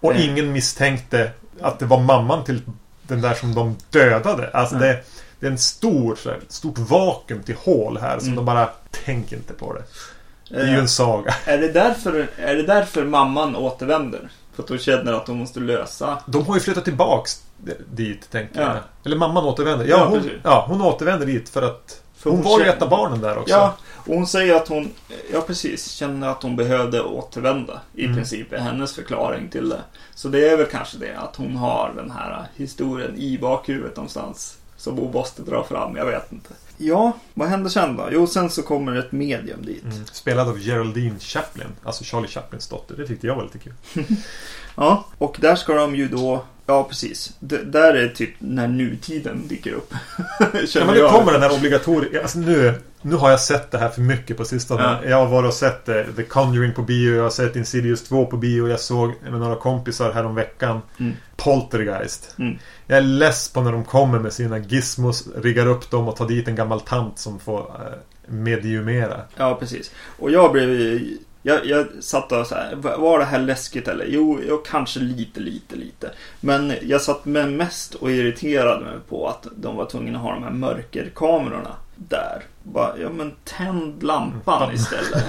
[0.00, 0.26] Och Eh.
[0.28, 1.30] ingen misstänkte
[1.60, 2.62] att det var mamman till
[3.02, 4.50] den där som de dödade.
[4.52, 4.88] Alltså Nej.
[4.88, 5.02] det,
[5.40, 8.36] det är en stor, ett stort vakuum till hål här som Mm.
[8.36, 8.68] de bara
[9.04, 9.82] tänker inte på det.
[10.54, 11.34] Det är ju Eh, en saga.
[11.44, 14.28] är, det därför, är det därför mamman återvänder?
[14.54, 16.18] För att hon känner att hon måste lösa...
[16.26, 17.42] De har ju flyttat tillbaks
[17.92, 18.66] dit, tänker Ja.
[18.66, 18.76] jag.
[19.04, 19.86] Eller mamman återvänder.
[19.86, 20.38] Ja, Ja, hon, precis.
[20.44, 23.20] ja, hon återvänder dit för att För hon hon var ju känner- ett av barnen
[23.20, 23.54] där också.
[23.54, 24.90] Ja, och hon säger att hon,
[25.32, 27.80] ja precis, känner att hon behövde återvända.
[27.94, 28.16] I Mm.
[28.16, 29.80] princip är hennes förklaring till det.
[30.14, 34.56] Så det är väl kanske det, att hon har den här historien i bakhuvudet någonstans.
[34.76, 36.48] Som hon måste dra fram, jag vet inte.
[36.76, 38.08] Ja, vad händer sen då?
[38.12, 39.84] Jo, sen så kommer ett medium dit.
[39.84, 40.04] Mm.
[40.12, 41.66] Spelad av Geraldine Chaplin.
[41.84, 42.96] Alltså Charlie Chaplins dotter.
[42.96, 43.72] Det tyckte jag var lite kul.
[44.76, 47.32] Ja, och där ska de ju då, ja precis.
[47.40, 49.94] D- där är typ när nutiden dyker upp.
[50.74, 52.22] Ja, men nu kommer den här obligatoriska...
[52.22, 54.82] Alltså nu, nu har jag sett det här för mycket på sistone.
[55.02, 55.08] Ja.
[55.10, 57.16] Jag har varit och sett eh, The Conjuring på bio.
[57.16, 58.68] Jag har sett Insidious 2 på bio.
[58.68, 61.12] Jag såg med några kompisar här om veckan Mm.
[61.36, 62.34] Poltergeist.
[62.38, 62.58] Mm.
[62.86, 66.28] Jag är less på när de kommer med sina gizmos, riggar upp dem och tar
[66.28, 69.20] dit en gammal tant som får eh, mediumera.
[69.36, 69.90] Ja, precis.
[70.18, 71.00] Och jag blev
[71.42, 74.04] jag, jag satt och så här, "Va- var det här läskigt eller?
[74.08, 76.10] Jo, jo, kanske lite, lite, lite.
[76.40, 80.32] Men jag satt med mest och irriterade mig på att de var tvungna att ha
[80.34, 82.42] de här mörkerkamerorna där.
[82.62, 85.24] Bara, ja men tänd lampan istället.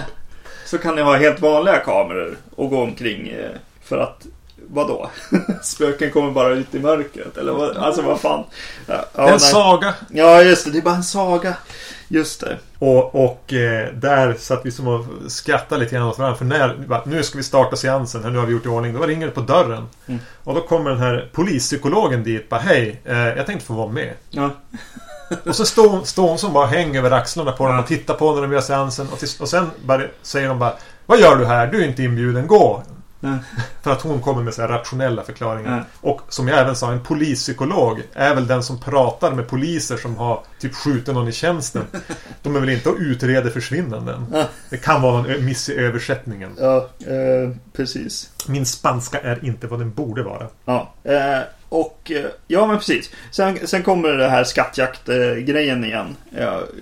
[0.66, 3.52] Så kan ni ha helt vanliga kameror och gå omkring eh,
[3.84, 4.26] för att
[4.68, 5.10] Vadå?
[5.62, 7.38] Spöken kommer bara ut i mörkret?
[7.38, 7.78] Eller vad?
[7.78, 8.44] Alltså vad fan?
[8.88, 9.40] Ja, ja, Det är en nej.
[9.40, 9.94] saga.
[10.10, 11.58] ja just det, det är bara en saga.
[12.08, 12.58] Just det.
[12.80, 16.38] Och, och eh, där satt vi som och skrattade lite grann åt varandra.
[16.38, 18.24] För när, bara, nu ska vi starta seansen.
[18.24, 18.94] Här, nu har vi gjort i ordning.
[18.94, 19.88] Då ringer det på dörren.
[20.08, 20.20] Mm.
[20.44, 22.50] Och då kommer den här polispsykologen dit.
[22.50, 24.14] Bara, Hej, eh, jag tänkte få vara med.
[24.30, 24.50] Ja.
[25.46, 28.14] Och så står hon, står hon som bara hänger över axlarna på dem och tittar
[28.14, 29.08] på när de gör seansen.
[29.12, 30.74] Och, till, och sen bara, säger de bara
[31.06, 31.68] Vad gör du här?
[31.68, 32.48] Du är inte inbjuden.
[32.48, 32.84] Gå!
[33.20, 33.38] Ja.
[33.82, 35.78] För att hon kommer med så rationella förklaringar.
[35.78, 36.10] Ja.
[36.10, 40.16] Och som jag även sa, en polispsykolog är väl den som pratar med poliser som
[40.16, 41.84] har typ skjutit någon i tjänsten.
[42.42, 44.28] De är väl inte och utreder försvinnanden.
[44.34, 44.46] Ja.
[44.70, 46.52] Det kan vara någon miss i översättningen.
[46.60, 48.30] Ja, eh, precis.
[48.48, 50.48] Min spanska är inte vad den borde vara.
[50.66, 51.42] Ja, eh,
[51.76, 53.12] och eh, ja men precis.
[53.32, 56.16] Sen, sen kommer det här skattjaktgrejen igen.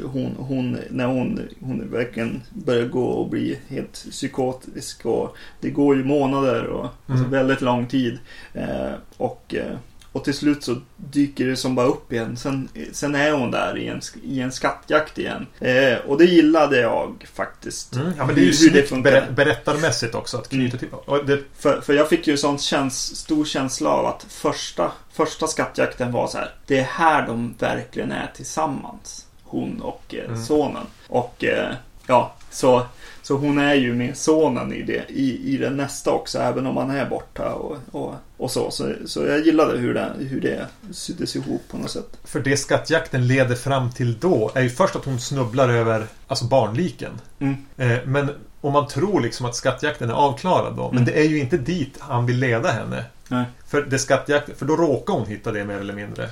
[0.04, 5.96] Hon, hon, när hon, hon verkligen börjar gå och bli helt psykotisk och det går
[5.96, 7.32] ju månader och alltså Mm.
[7.32, 8.20] väldigt lång tid.
[8.54, 9.78] Eh, och, eh,
[10.14, 12.38] och till slut så dyker det som bara upp igen.
[12.38, 15.48] Sen, sen är hon där i en, i en skattjakt igen.
[15.60, 17.96] Eh, och det gillade jag faktiskt.
[17.96, 18.12] Mm.
[18.18, 19.12] Ja, men det är ju Hur- det funkar.
[19.12, 20.88] ber- berättarmässigt också att knyta till.
[20.92, 25.48] Och det, För, för jag fick ju sån käns, stor känsla av att första, första
[25.48, 26.52] skattjakten var så här.
[26.68, 29.26] Det är här de verkligen är tillsammans.
[29.44, 30.44] Hon och eh, Mm.
[30.44, 30.86] sonen.
[31.08, 31.74] Och eh,
[32.08, 32.86] ja, så,
[33.24, 36.40] så hon är ju med sonen i, det, i, i den nästa också.
[36.40, 38.72] Även om han är borta och, och, och så.
[38.72, 38.94] så.
[39.06, 42.18] Så jag gillade hur det, hur det syddes ihop på något sätt.
[42.24, 46.46] för det skattjakten leder fram till då är ju först att hon snubblar över alltså
[46.46, 47.12] barnliken.
[47.40, 47.56] Mm.
[47.78, 48.30] Eh, men
[48.62, 50.92] om man tror liksom att skattjakten är avklarad då.
[50.92, 51.06] Men Mm.
[51.06, 53.06] det är ju inte dit han vill leda henne.
[53.28, 53.46] Nej.
[53.68, 56.30] För, det skattjakt, för då råkar hon hitta det mer eller mindre.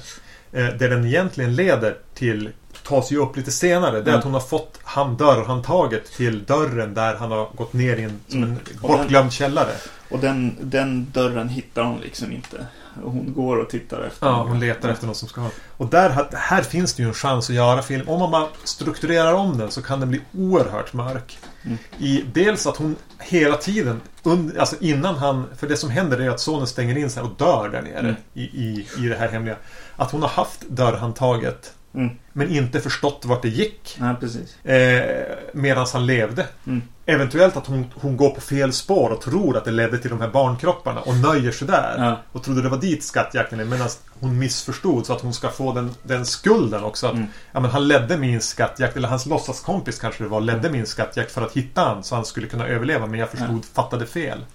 [0.54, 2.50] Eh, det den egentligen leder till
[2.88, 3.92] tas ju upp lite senare.
[3.92, 4.18] Det är Mm.
[4.18, 8.20] att hon har fått han dörrhandtaget till dörren där han har gått ner i en,
[8.28, 8.50] som Mm.
[8.52, 9.72] en Och den- bortglömd källare.
[10.10, 12.66] Och den, den dörren hittar hon liksom inte.
[13.04, 16.28] Hon går och tittar efter Ja, hon letar efter någon som ska ha Och där,
[16.34, 18.10] här finns det ju en chans att göra film.
[18.10, 21.38] Om man bara strukturerar om den så kan den bli oerhört mörk.
[21.66, 21.78] Mm.
[22.00, 25.46] I dels att hon hela tiden, under, alltså innan han...
[25.58, 28.16] För det som händer är att sonen stänger in sig och dör där nere Mm.
[28.34, 29.56] i, i, i det här hemliga.
[29.96, 32.10] Att hon har haft dörrhandtaget Mm.
[32.34, 33.98] men inte förstått vart det gick.
[34.20, 34.66] Precis.
[34.66, 36.48] Eh, Medan han levde.
[36.68, 36.82] Mm.
[37.12, 40.22] Eventuellt att hon, hon går på fel spår och tror att det ledde till de
[40.22, 41.96] här barnkropparna och nöjer sig där.
[41.98, 42.18] Ja.
[42.32, 43.90] Och trodde det var dit skattjakten är medan
[44.20, 47.08] hon missförstod så att hon ska få den, den skulden också.
[47.08, 47.28] Att, Mm.
[47.52, 51.32] ja, men han ledde min skattjakt, eller hans låtsaskompis kanske det var, ledde min skattjakt
[51.32, 53.06] för att hitta han så han skulle kunna överleva.
[53.08, 54.46] Men jag förstod, fattade fel.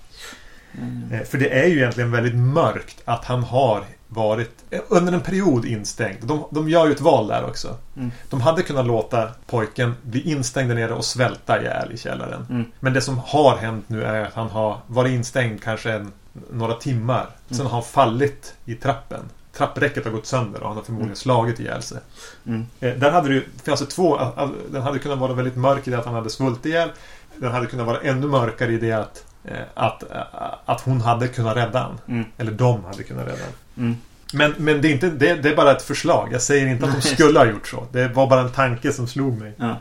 [0.78, 1.12] Mm.
[1.12, 3.84] Eh, För det är ju egentligen väldigt mörkt att han har
[4.16, 6.18] varit eh, under en period instängd.
[6.26, 7.76] De, de gör ju ett val där också.
[7.96, 8.10] Mm.
[8.30, 12.46] De hade kunnat låta pojken bli instängd där nere och svälta ihjäl i källaren.
[12.50, 12.64] Mm.
[12.80, 16.12] Men det som har hänt nu är att han har varit instängd kanske en,
[16.52, 17.26] några timmar.
[17.48, 17.66] Sen Mm.
[17.66, 19.20] har han fallit i trappen
[19.56, 21.16] trappräcket har gått sönder och han har förmodligen Mm.
[21.16, 21.98] slagit ihjäl sig.
[22.46, 22.66] Mm.
[22.80, 25.90] Eh, där hade det alltså två, att- att- den hade kunnat vara väldigt mörk i
[25.90, 26.88] det att han hade svultit ihjäl.
[27.36, 29.35] Den hade kunnat vara ännu mörkare i det att, eh,
[29.74, 30.20] att, eh,
[30.64, 31.98] att hon hade kunnat rädda han.
[32.08, 32.24] Mm.
[32.38, 33.84] Eller de hade kunnat rädda han.
[33.84, 33.96] Mm.
[34.32, 36.28] Men, men det, är inte, det, det är bara ett förslag.
[36.32, 37.86] Jag säger inte att de skulle ha gjort så.
[37.92, 39.52] Det var bara en tanke som slog mig.
[39.56, 39.78] Ja.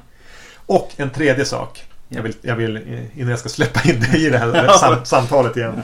[0.66, 1.84] Och en tredje sak.
[2.07, 2.16] Ja.
[2.16, 5.05] Jag vill, jag vill eh, innan jag ska släppa in dig i det här sam,
[5.05, 5.82] samtalet igen.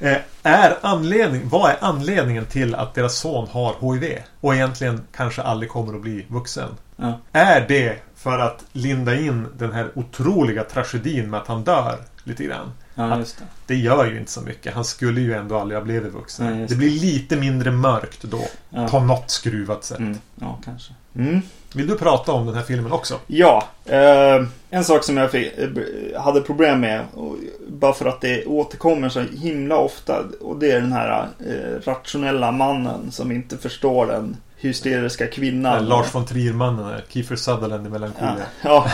[0.00, 4.18] Eh, är anledning, vad är anledningen till att deras son har HIV?
[4.40, 6.68] Och egentligen kanske aldrig kommer att bli vuxen?
[6.96, 7.20] Ja.
[7.32, 12.44] Är det för att linda in den här otroliga tragedin med att han dör lite
[12.44, 12.72] grann?
[12.94, 13.24] Ja, det.
[13.66, 14.74] Det gör ju inte så mycket.
[14.74, 16.46] Han skulle ju ändå aldrig ha blivit vuxen.
[16.46, 18.40] Nej, just det blir lite mindre mörkt då.
[18.70, 18.88] Ja.
[18.88, 19.98] På något skruvat sätt.
[19.98, 20.18] Mm.
[20.40, 20.92] Ja, kanske.
[21.16, 21.42] Mm.
[21.74, 23.20] Vill du prata om den här filmen också?
[23.26, 27.36] Ja, eh, en sak som jag fick, eh, hade problem med, och,
[27.68, 32.52] bara för att det återkommer så himla ofta, och det är den här eh, rationella
[32.52, 34.36] mannen som inte förstår den
[34.68, 35.86] hysteriska kvinnan.
[35.86, 38.46] Lars von Trier-mannen, här, Kiefer Sutherland i Ja, Melancholia.
[38.62, 38.86] ja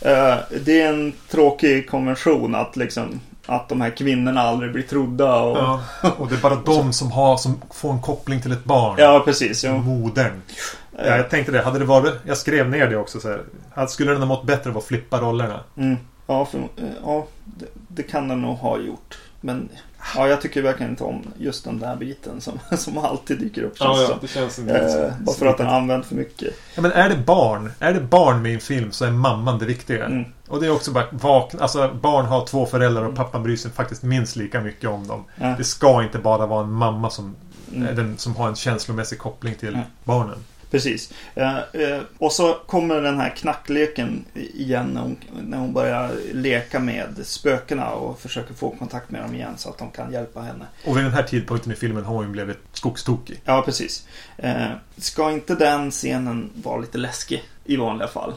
[0.00, 5.36] eh, det är en tråkig konvention att liksom att de här kvinnorna aldrig blir trodda
[5.40, 5.56] och...
[5.58, 5.80] Ja.
[6.18, 8.94] Och det är bara de som, har, som får en koppling till ett barn.
[8.98, 9.64] Ja, precis.
[9.64, 9.76] Ja.
[9.78, 10.42] Modern.
[10.96, 11.62] Ja, Eh, jag tänkte det.
[11.62, 12.14] Hade det varit...
[12.26, 13.42] Jag skrev ner det också så här.
[13.74, 15.60] Att Skulle den ha mått bättre av att flippa rollerna?
[15.76, 15.96] Mm.
[16.26, 16.64] Ja, för, eh,
[17.04, 19.18] ja det, det kan den nog ha gjort.
[19.40, 19.68] Men
[20.16, 23.78] ja, jag tycker verkligen inte om just den där biten som, som alltid dyker upp.
[23.78, 24.18] känns som.
[24.20, 26.54] det känns som Eh, bara för att den använt för mycket.
[26.74, 27.72] Ja, men är det barn?
[27.78, 30.04] Är det barn med en film så är mamman det viktiga.
[30.06, 30.24] Mm.
[30.48, 31.62] Och det är också bara vakna.
[31.62, 35.24] Alltså barn har två föräldrar och pappan bryr sig faktiskt minst lika mycket om dem.
[35.36, 35.54] Ja.
[35.58, 37.36] Det ska inte bara vara en mamma som,
[37.74, 37.96] Mm.
[37.96, 39.80] den som har en känslomässig koppling till Ja.
[40.04, 40.38] barnen.
[40.70, 41.12] Precis.
[41.34, 46.80] Eh, eh, och så kommer den här knackleken igen när hon, när hon börjar leka
[46.80, 50.64] med spökena och försöker få kontakt med dem igen så att de kan hjälpa henne.
[50.84, 53.40] Och vid den här tidpunkten i filmen har hon blivit skogstokig.
[53.44, 54.06] Ja, precis.
[54.36, 54.66] Eh,
[54.96, 58.32] ska inte den scenen vara lite läskig i vanliga fall?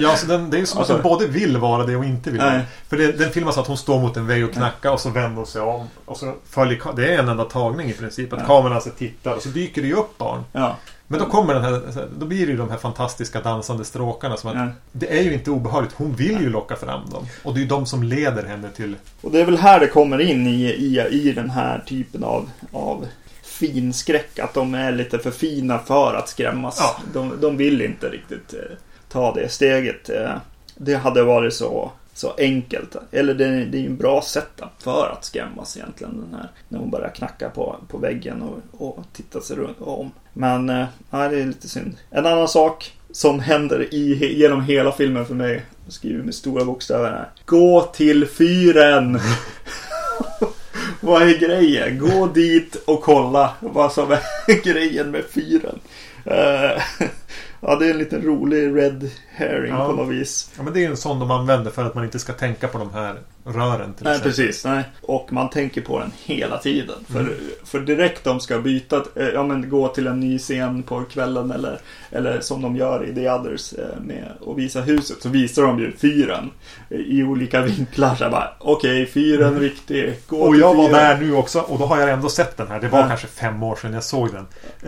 [0.00, 2.04] Ja, så den, det är ju som Alltså- att den både vill vara det och
[2.04, 2.64] inte vill vara det.
[2.88, 5.36] För det, den filmas att hon står mot en vägg och knackar och så vänder
[5.36, 5.86] hon sig om.
[6.04, 8.32] Och så följer Det är en enda tagning i princip.
[8.32, 10.44] Att kameran alltså tittar och så dyker det ju upp barn.
[10.52, 10.76] Ja.
[11.12, 14.50] Men då kommer den här, då blir det ju de här fantastiska dansande stråkarna som
[14.50, 14.68] att ja.
[14.92, 15.94] Det är ju inte obehagligt.
[15.96, 17.26] Hon vill ju locka fram dem.
[17.42, 18.96] Och det är ju de som leder henne till...
[19.20, 22.50] Och det är väl här det kommer in i, i, i den här typen av,
[22.72, 23.06] av
[23.42, 24.38] finskräck.
[24.38, 26.76] Att de är lite för fina för att skrämmas.
[26.80, 26.96] Ja.
[27.12, 28.76] De, de vill inte riktigt eh,
[29.08, 30.10] ta det steget.
[30.10, 30.34] Eh,
[30.76, 32.96] det hade varit så, så enkelt.
[33.10, 36.20] Eller det, är ju en bra setup för att skrämmas egentligen.
[36.20, 40.10] Den här, när hon börjar knacka på, på väggen och, och titta sig runt om.
[40.32, 41.96] Men eh, nej, det är lite synd.
[42.10, 45.62] En annan sak som händer i, genom hela filmen för mig.
[45.84, 47.28] Jag skriver med stora bokstäver här.
[47.46, 49.20] Gå till fyren!
[51.00, 51.98] vad är grejen?
[51.98, 55.78] Gå dit och kolla vad som är grejen med fyren.
[56.24, 56.82] Eh,
[57.60, 59.86] ja, det är en liten rolig red herring Ja.
[59.86, 60.50] på något vis.
[60.56, 62.78] Ja, men det är en sån de använder för att man inte ska tänka på
[62.78, 63.14] de här
[63.44, 64.30] rören till Nej, exempel.
[64.30, 64.64] precis.
[64.64, 64.84] Nej.
[65.02, 66.96] Och man tänker på den hela tiden.
[67.08, 67.32] För, Mm.
[67.64, 71.50] för direkt de ska byta, eh, ja men gå till en ny scen på kvällen
[71.50, 71.78] eller,
[72.10, 75.22] eller som de gör i The Others eh, med att visa huset.
[75.22, 76.50] Så visar de ju fyren
[76.88, 78.14] i olika vinklar.
[78.14, 80.14] Så bara, okej, fyren riktig.
[80.26, 80.48] Gå Mm.
[80.48, 80.92] Och jag var fyren.
[81.00, 82.80] där nu också och då har jag ändå sett den här.
[82.80, 83.08] Det var Ja.
[83.08, 84.46] kanske fem år sedan jag såg den.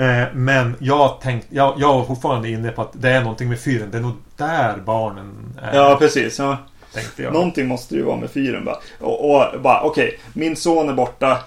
[0.08, 3.60] Eh, men jag tänkte, jag, jag var fortfarande inne på att det är någonting med
[3.60, 3.88] fyren.
[3.90, 5.76] Det är nog där barnen är.
[5.76, 6.38] Ja, precis.
[6.38, 6.56] Ja.
[6.94, 7.32] Tänkte jag.
[7.32, 8.78] Någonting måste ju vara med fyren bara.
[9.00, 11.38] Och, och bara, okej, min son är borta.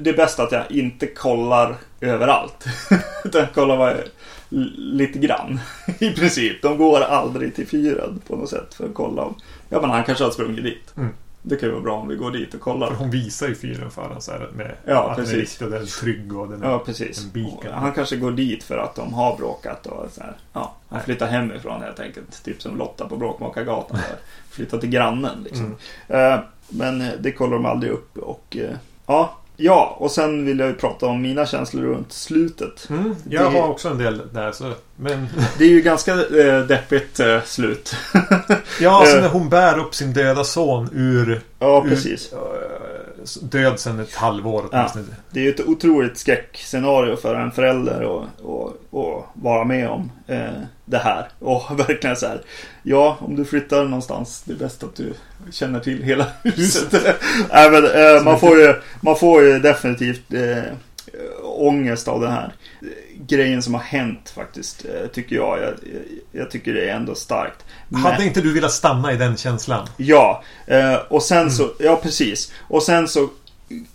[0.00, 2.64] Det är bäst att jag inte kollar överallt.
[3.24, 3.94] Utan kollar bara
[4.76, 5.60] lite grann.
[5.98, 6.62] I princip.
[6.62, 9.34] De går aldrig till fyren på något sätt för att kolla om...
[9.68, 10.96] Ja, men han kanske har sprungit dit.
[10.96, 11.10] Mm.
[11.48, 12.90] Det kan ju vara bra om vi går dit och För kollar.
[12.94, 15.40] hon visar ju fyren för honom så här med Ja, att den är precis.
[15.50, 16.70] riktig och den är trygg och den är...
[16.70, 17.26] Ja, precis.
[17.34, 17.44] En.
[17.46, 20.36] Och Han kanske går dit för att de har bråkat och så här.
[20.52, 22.44] Ja, han flyttar hemifrån helt enkelt.
[22.44, 23.96] Typ som Lotta på Bråkmakargatan.
[23.96, 24.16] där.
[24.50, 25.76] Flyttar till grannen liksom.
[26.08, 26.32] Mm.
[26.34, 28.76] Eh, Men det kollar de aldrig upp och eh,
[29.06, 29.38] ja.
[29.60, 32.86] Ja, och sen vill jag ju prata om mina känslor runt slutet.
[32.90, 34.72] Mm, jag Det- har också en del där så...
[34.96, 35.26] Men...
[35.58, 37.96] Det är ju ganska eh, deppigt eh, slut.
[38.80, 39.22] Ja, alltså Eh.
[39.22, 41.40] när hon bär upp sin döda son ur...
[41.58, 42.32] ja, ur precis.
[42.32, 42.38] eh,
[43.34, 45.04] död sedan ett halvår åtminstone.
[45.30, 50.12] Det är ju ett otroligt skräckscenario för en förälder att och, och vara med om
[50.26, 51.28] eh, det här.
[51.38, 52.40] Och verkligen så här.
[52.82, 55.12] Ja, om du flyttar någonstans, det är bäst att du
[55.50, 56.92] känner till hela huset.
[57.52, 60.62] Nej, men, eh, man, får ju, man får ju definitivt eh,
[61.42, 62.52] ångest av den här
[63.26, 64.84] grejen som har hänt faktiskt.
[64.84, 65.58] Eh, tycker jag.
[65.62, 65.74] jag.
[66.32, 67.64] Jag tycker det är ändå starkt.
[67.88, 69.88] Men- Hade inte du velat stanna i den känslan?
[69.96, 72.52] Ja, eh, och sen så, ja precis.
[72.68, 73.28] Och sen så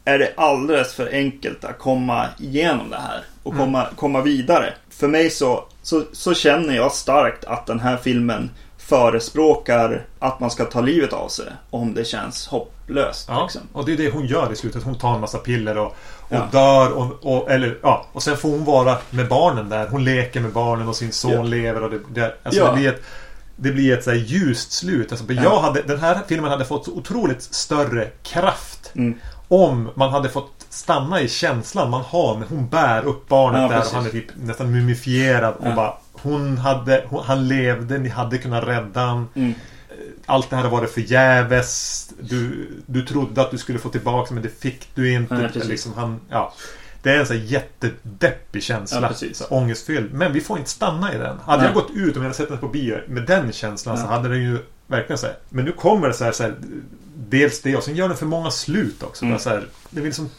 [0.05, 3.65] är det alldeles för enkelt att komma igenom det här och Mm.
[3.65, 4.73] komma, komma vidare.
[4.89, 10.51] För mig så, så, så känner jag starkt att den här filmen förespråkar att man
[10.51, 12.47] ska ta livet av sig om det känns
[12.87, 13.25] hopplöst.
[13.29, 13.61] Ja, Liksom.
[13.73, 14.83] och det är det hon gör i slutet.
[14.83, 15.95] Hon tar en massa piller och, och
[16.29, 16.47] Ja.
[16.51, 16.91] dör.
[16.91, 19.87] Och, och, eller, ja, och sen får hon vara med barnen där.
[19.87, 21.43] Hon leker med barnen och sin son Ja.
[21.43, 21.83] lever.
[21.83, 23.01] Och det, det, alltså det blir ett,
[23.55, 25.11] det blir ett så här ljust slut.
[25.11, 28.91] Alltså, jag hade, den här filmen hade fått så otroligt större kraft.
[28.95, 29.19] Mm.
[29.47, 33.67] Om man hade fått stanna i känslan man har när hon bär upp barnet Ja,
[33.67, 33.91] där precis.
[33.93, 35.53] och han är typ nästan mumifierad.
[35.59, 35.75] Och Ja.
[35.75, 39.53] bara, hon hade, hon, han levde, ni hade kunnat rädda honom Mm.
[40.25, 42.09] Allt det här har varit förgäves.
[42.19, 45.49] Du, du trodde att du skulle få tillbaka men det fick du inte.
[45.53, 45.69] Precis.
[45.69, 46.53] liksom han, ja.
[47.01, 49.13] Det är en så jättedeppig känsla.
[49.21, 50.13] Ja, så ångestfylld.
[50.13, 51.37] Men vi får inte stanna i den.
[51.45, 51.65] Hade Nej.
[51.65, 54.07] jag gått ut om jag hade sett den på bio med den känslan så Ja.
[54.07, 54.57] hade det ju
[54.87, 55.35] verkligen så här.
[55.49, 56.55] Men nu kommer det så här, så här
[57.15, 59.25] Dels det och sen gör den för många slut också.
[59.25, 59.39] Mm.
[59.39, 60.29] Så här, det vill som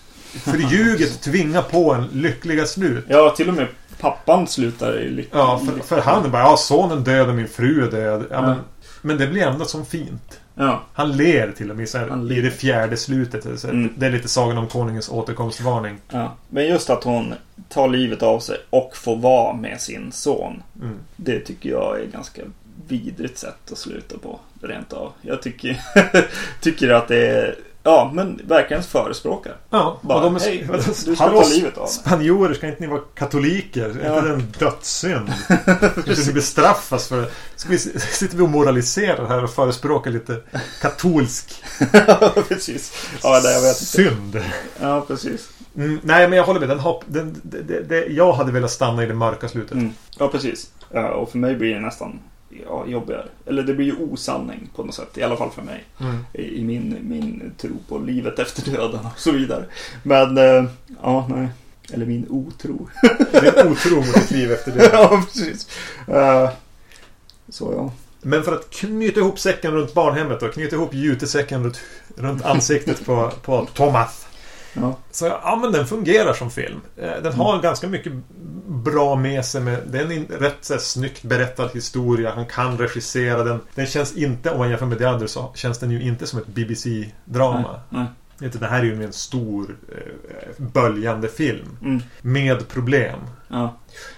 [0.44, 3.04] förljuget tvinga på en lyckliga slut.
[3.08, 3.66] Ja, till och med
[4.00, 5.38] pappan slutar i lycka.
[5.38, 8.24] Ja, för, för han är bara ja, sonen död och min fru är död.
[8.30, 8.42] Ja, Ja.
[8.42, 8.56] men,
[9.04, 10.40] men det blir ändå som fint.
[10.54, 13.60] Ja, Han ler till och med så här, Han i det fjärde slutet.
[13.60, 13.92] Så Mm.
[13.96, 15.98] Det är lite Sagan om Konungens återkomstvarning.
[16.10, 16.36] ja.
[16.48, 17.34] Men just att hon
[17.68, 20.62] tar livet av sig och får vara med sin son.
[20.82, 20.98] Mm.
[21.16, 22.42] Det tycker jag är ganska
[22.88, 24.40] vidrigt sätt att sluta på.
[24.62, 25.12] Rent av.
[25.22, 25.80] Jag tycker,
[26.60, 29.56] tycker att det är, ja men verkligen förespråkar.
[29.70, 30.68] Ja, Bara, och de är, hej,
[31.06, 31.86] du ska ta livet av.
[31.86, 33.88] Spanjorer, ska inte ni vara katoliker?
[34.00, 34.16] Är Ja.
[34.16, 35.32] inte det en dödssynd?
[36.16, 37.28] Ska ni bestraffas för det?
[37.56, 40.40] Ska vi, sitter vi och moraliserar här och förespråkar lite
[40.80, 41.54] katolsk
[42.48, 42.92] precis.
[43.22, 43.84] Ja, det, jag vet inte.
[43.84, 44.40] synd?
[44.80, 45.48] Ja, precis.
[45.76, 46.68] Mm, nej, men jag håller med.
[46.68, 49.72] Den har, den, det, det, jag hade velat stanna i det mörka slutet.
[49.72, 49.92] Mm.
[50.18, 50.70] Ja, precis.
[50.90, 53.28] Ja, och för mig blir det nästan ja, jobbigare.
[53.46, 55.18] Eller det blir ju osanning på något sätt.
[55.18, 55.84] I alla fall för mig.
[56.00, 56.16] Mm.
[56.32, 59.64] I, i min, min tro på livet efter döden och så vidare.
[60.02, 60.64] Men, eh,
[61.02, 61.48] ja, nej.
[61.92, 62.88] Eller min otro.
[63.32, 64.84] En otro mot ett liv efter det.
[64.92, 65.68] ja, precis.
[66.08, 66.50] Eh,
[67.48, 67.92] så ja.
[68.22, 71.80] Men för att knyta ihop säcken runt barnhemmet och knyta ihop jutesäcken runt,
[72.16, 74.26] runt ansiktet på, på Thomas.
[74.72, 74.96] Ja.
[75.10, 76.80] Så ja, men den fungerar som film.
[76.96, 78.12] Eh, Den har ganska mycket
[78.66, 79.62] bra med sig.
[79.62, 82.32] Med, det är en rätt så här, snyggt berättad historia.
[82.34, 83.60] Han kan regissera den.
[83.74, 86.38] Den känns inte, om man jämför med The Other, så känns den ju inte som
[86.38, 87.80] ett BBC-drama.
[88.40, 91.76] Utan Det här är ju en stor eh, böljande film.
[91.82, 92.02] Mm.
[92.20, 93.18] Med problem.
[93.48, 93.76] Ja.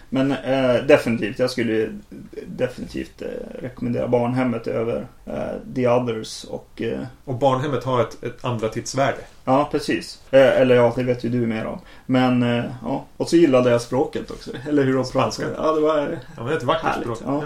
[0.08, 1.98] Men eh, definitivt, jag skulle
[2.46, 3.28] definitivt eh,
[3.62, 9.18] rekommendera Barnhemmet över eh, The Others och eh, Och barnhemmet har ett, ett andra tidsvärde.
[9.44, 10.20] Ja, precis.
[10.30, 11.80] Eh, eller ja, det vet ju du mer om.
[12.06, 14.50] Men eh, ja, och så gillade jag språket också.
[14.68, 15.44] Eller hur de pratar.
[15.56, 16.18] Ja, det var...
[16.36, 17.42] Ja, men ett vackert Härligt, språk.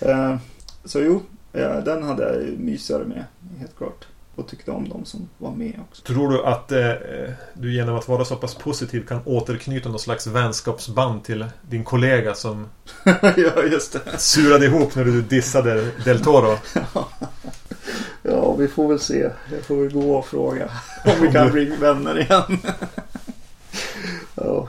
[0.00, 0.38] ja.
[0.84, 1.22] Så jo,
[1.84, 3.24] den hade jag mysigare med.
[3.58, 4.06] Helt klart.
[4.34, 6.02] Och tyckte om de som var med också.
[6.02, 6.92] Tror du att eh,
[7.54, 12.34] du genom att vara så pass positiv kan återknyta någon slags vänskapsband till din kollega
[12.34, 12.66] som
[13.20, 14.18] ja, just det.
[14.18, 16.56] surade ihop när du dissade Del Toro?
[18.22, 19.30] Ja, vi får väl se.
[19.52, 20.70] Jag får väl gå och fråga
[21.04, 22.58] om vi kan bli vänner igen.
[24.34, 24.68] ja.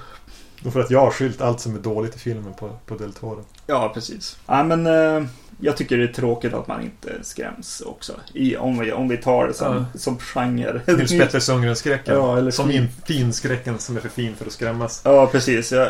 [0.72, 3.44] För att jag har skylt allt som är dåligt i filmen på, på Del Toro.
[3.68, 4.38] ja, precis.
[4.48, 5.24] Nej, men eh,
[5.64, 8.14] jag tycker det är tråkigt att man inte skräms också.
[8.34, 10.82] I, om, vi, om vi tar det som, som genre.
[10.88, 12.16] Nils Petter Sundgren-skräcken.
[12.16, 15.02] Ja, eller som fin- in, finskräcken som är för fin för att skrämmas.
[15.06, 15.72] Ja, precis.
[15.72, 15.90] Jag,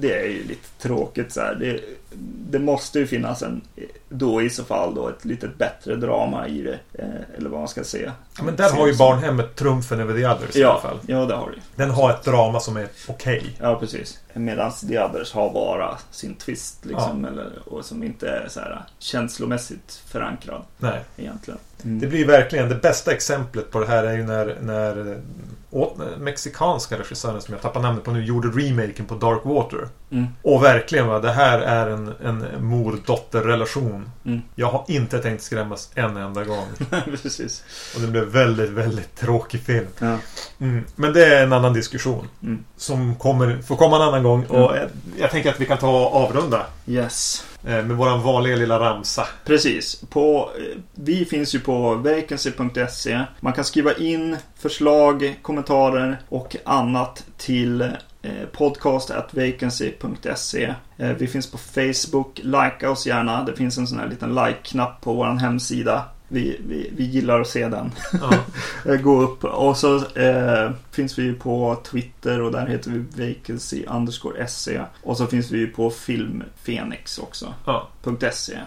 [0.00, 1.54] det är ju lite tråkigt så här.
[1.54, 1.80] Det,
[2.50, 3.60] det måste ju finnas en,
[4.08, 6.78] då i så fall då ett lite bättre drama i det.
[6.92, 8.12] Eh, eller vad man ska säga.
[8.38, 10.98] Ja, men där har ju barnhemmet trumfen över The Others i alla Ja, fall.
[11.06, 11.60] ja, det har det.
[11.76, 13.56] Den har ett drama som är okej.
[13.60, 14.20] Ja, precis.
[14.32, 17.24] Medan The Others har bara sin twist liksom.
[17.24, 21.00] Eller, och som inte är så här känslomässigt förankrad Nej.
[21.16, 21.58] egentligen.
[21.82, 25.16] Det blir verkligen det bästa exemplet på det här är ju när, när eh,
[25.70, 29.88] åt, mexikanska regissören som jag tappar namnet på nu gjorde remaken på Dark Water.
[30.10, 30.26] Mm.
[30.42, 34.10] Och verkligen va, det här är en, en mor-dotter-relation.
[34.24, 34.42] Mm.
[34.54, 36.66] Jag har inte tänkt skrämmas en enda gång.
[37.22, 37.64] precis.
[37.94, 39.86] Och det blev väldigt, väldigt tråkig film.
[39.98, 40.18] Ja.
[40.60, 40.84] Mm.
[40.96, 42.28] Men det är en annan diskussion.
[42.42, 42.64] Mm.
[42.76, 44.44] Som kommer, får komma en annan gång.
[44.44, 44.80] Och Mm.
[44.80, 44.90] jag,
[45.22, 46.66] jag tänker att vi kan ta och avrunda.
[46.86, 47.44] Yes.
[47.66, 49.26] Eh, med våran vanliga lilla ramsa.
[49.44, 50.02] Precis.
[50.10, 53.20] På, eh, vi finns ju på vacancy.se.
[53.40, 57.90] Man kan skriva in förslag, kommentarer och annat till eh,
[58.52, 60.74] podcast.vacancy.se.
[60.96, 62.40] Vi finns på Facebook.
[62.42, 63.44] Likea oss gärna.
[63.44, 67.48] Det finns en sån här liten like-knapp på vår hemsida vi, vi, vi gillar att
[67.48, 67.92] se den
[68.84, 68.94] Ja.
[69.02, 69.44] gå upp.
[69.44, 74.80] Och så eh, finns vi ju på Twitter och där heter vi vacancy underscore se.
[75.02, 77.54] Och så finns vi ju på filmfenix också.
[77.64, 77.88] Ja.
[78.32, 78.58] .se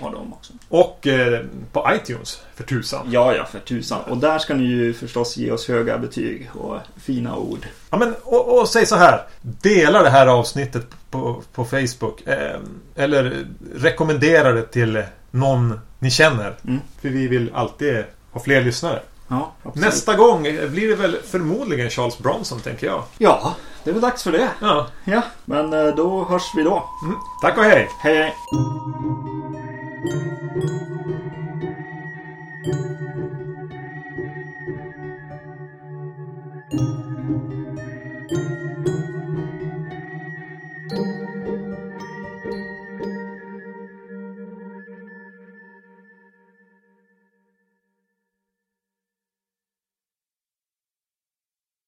[0.00, 0.52] har de också.
[0.68, 1.40] Och eh,
[1.72, 3.06] på iTunes, för tusan.
[3.10, 4.00] Ja, ja, för tusan.
[4.00, 7.66] Och där ska ni ju förstås ge oss höga betyg och fina ord.
[7.90, 9.22] Ja, men, och, och säg så här.
[9.42, 12.26] Dela det här avsnittet på, på Facebook.
[12.26, 12.60] Eh,
[12.94, 16.56] eller rekommendera det till någon ni känner.
[16.64, 16.80] Mm.
[17.02, 19.02] För vi vill alltid ha fler lyssnare.
[19.28, 19.52] Ja.
[19.72, 23.02] Nästa gång blir det väl förmodligen Charles Bronson, tänker jag.
[23.18, 24.48] Ja, det är väl dags för det.
[24.60, 24.86] Ja.
[25.04, 26.90] Ja, men eh, då hörs vi då.
[27.04, 27.16] Mm.
[27.42, 27.88] Tack och hej!
[28.00, 28.34] Hej, hej.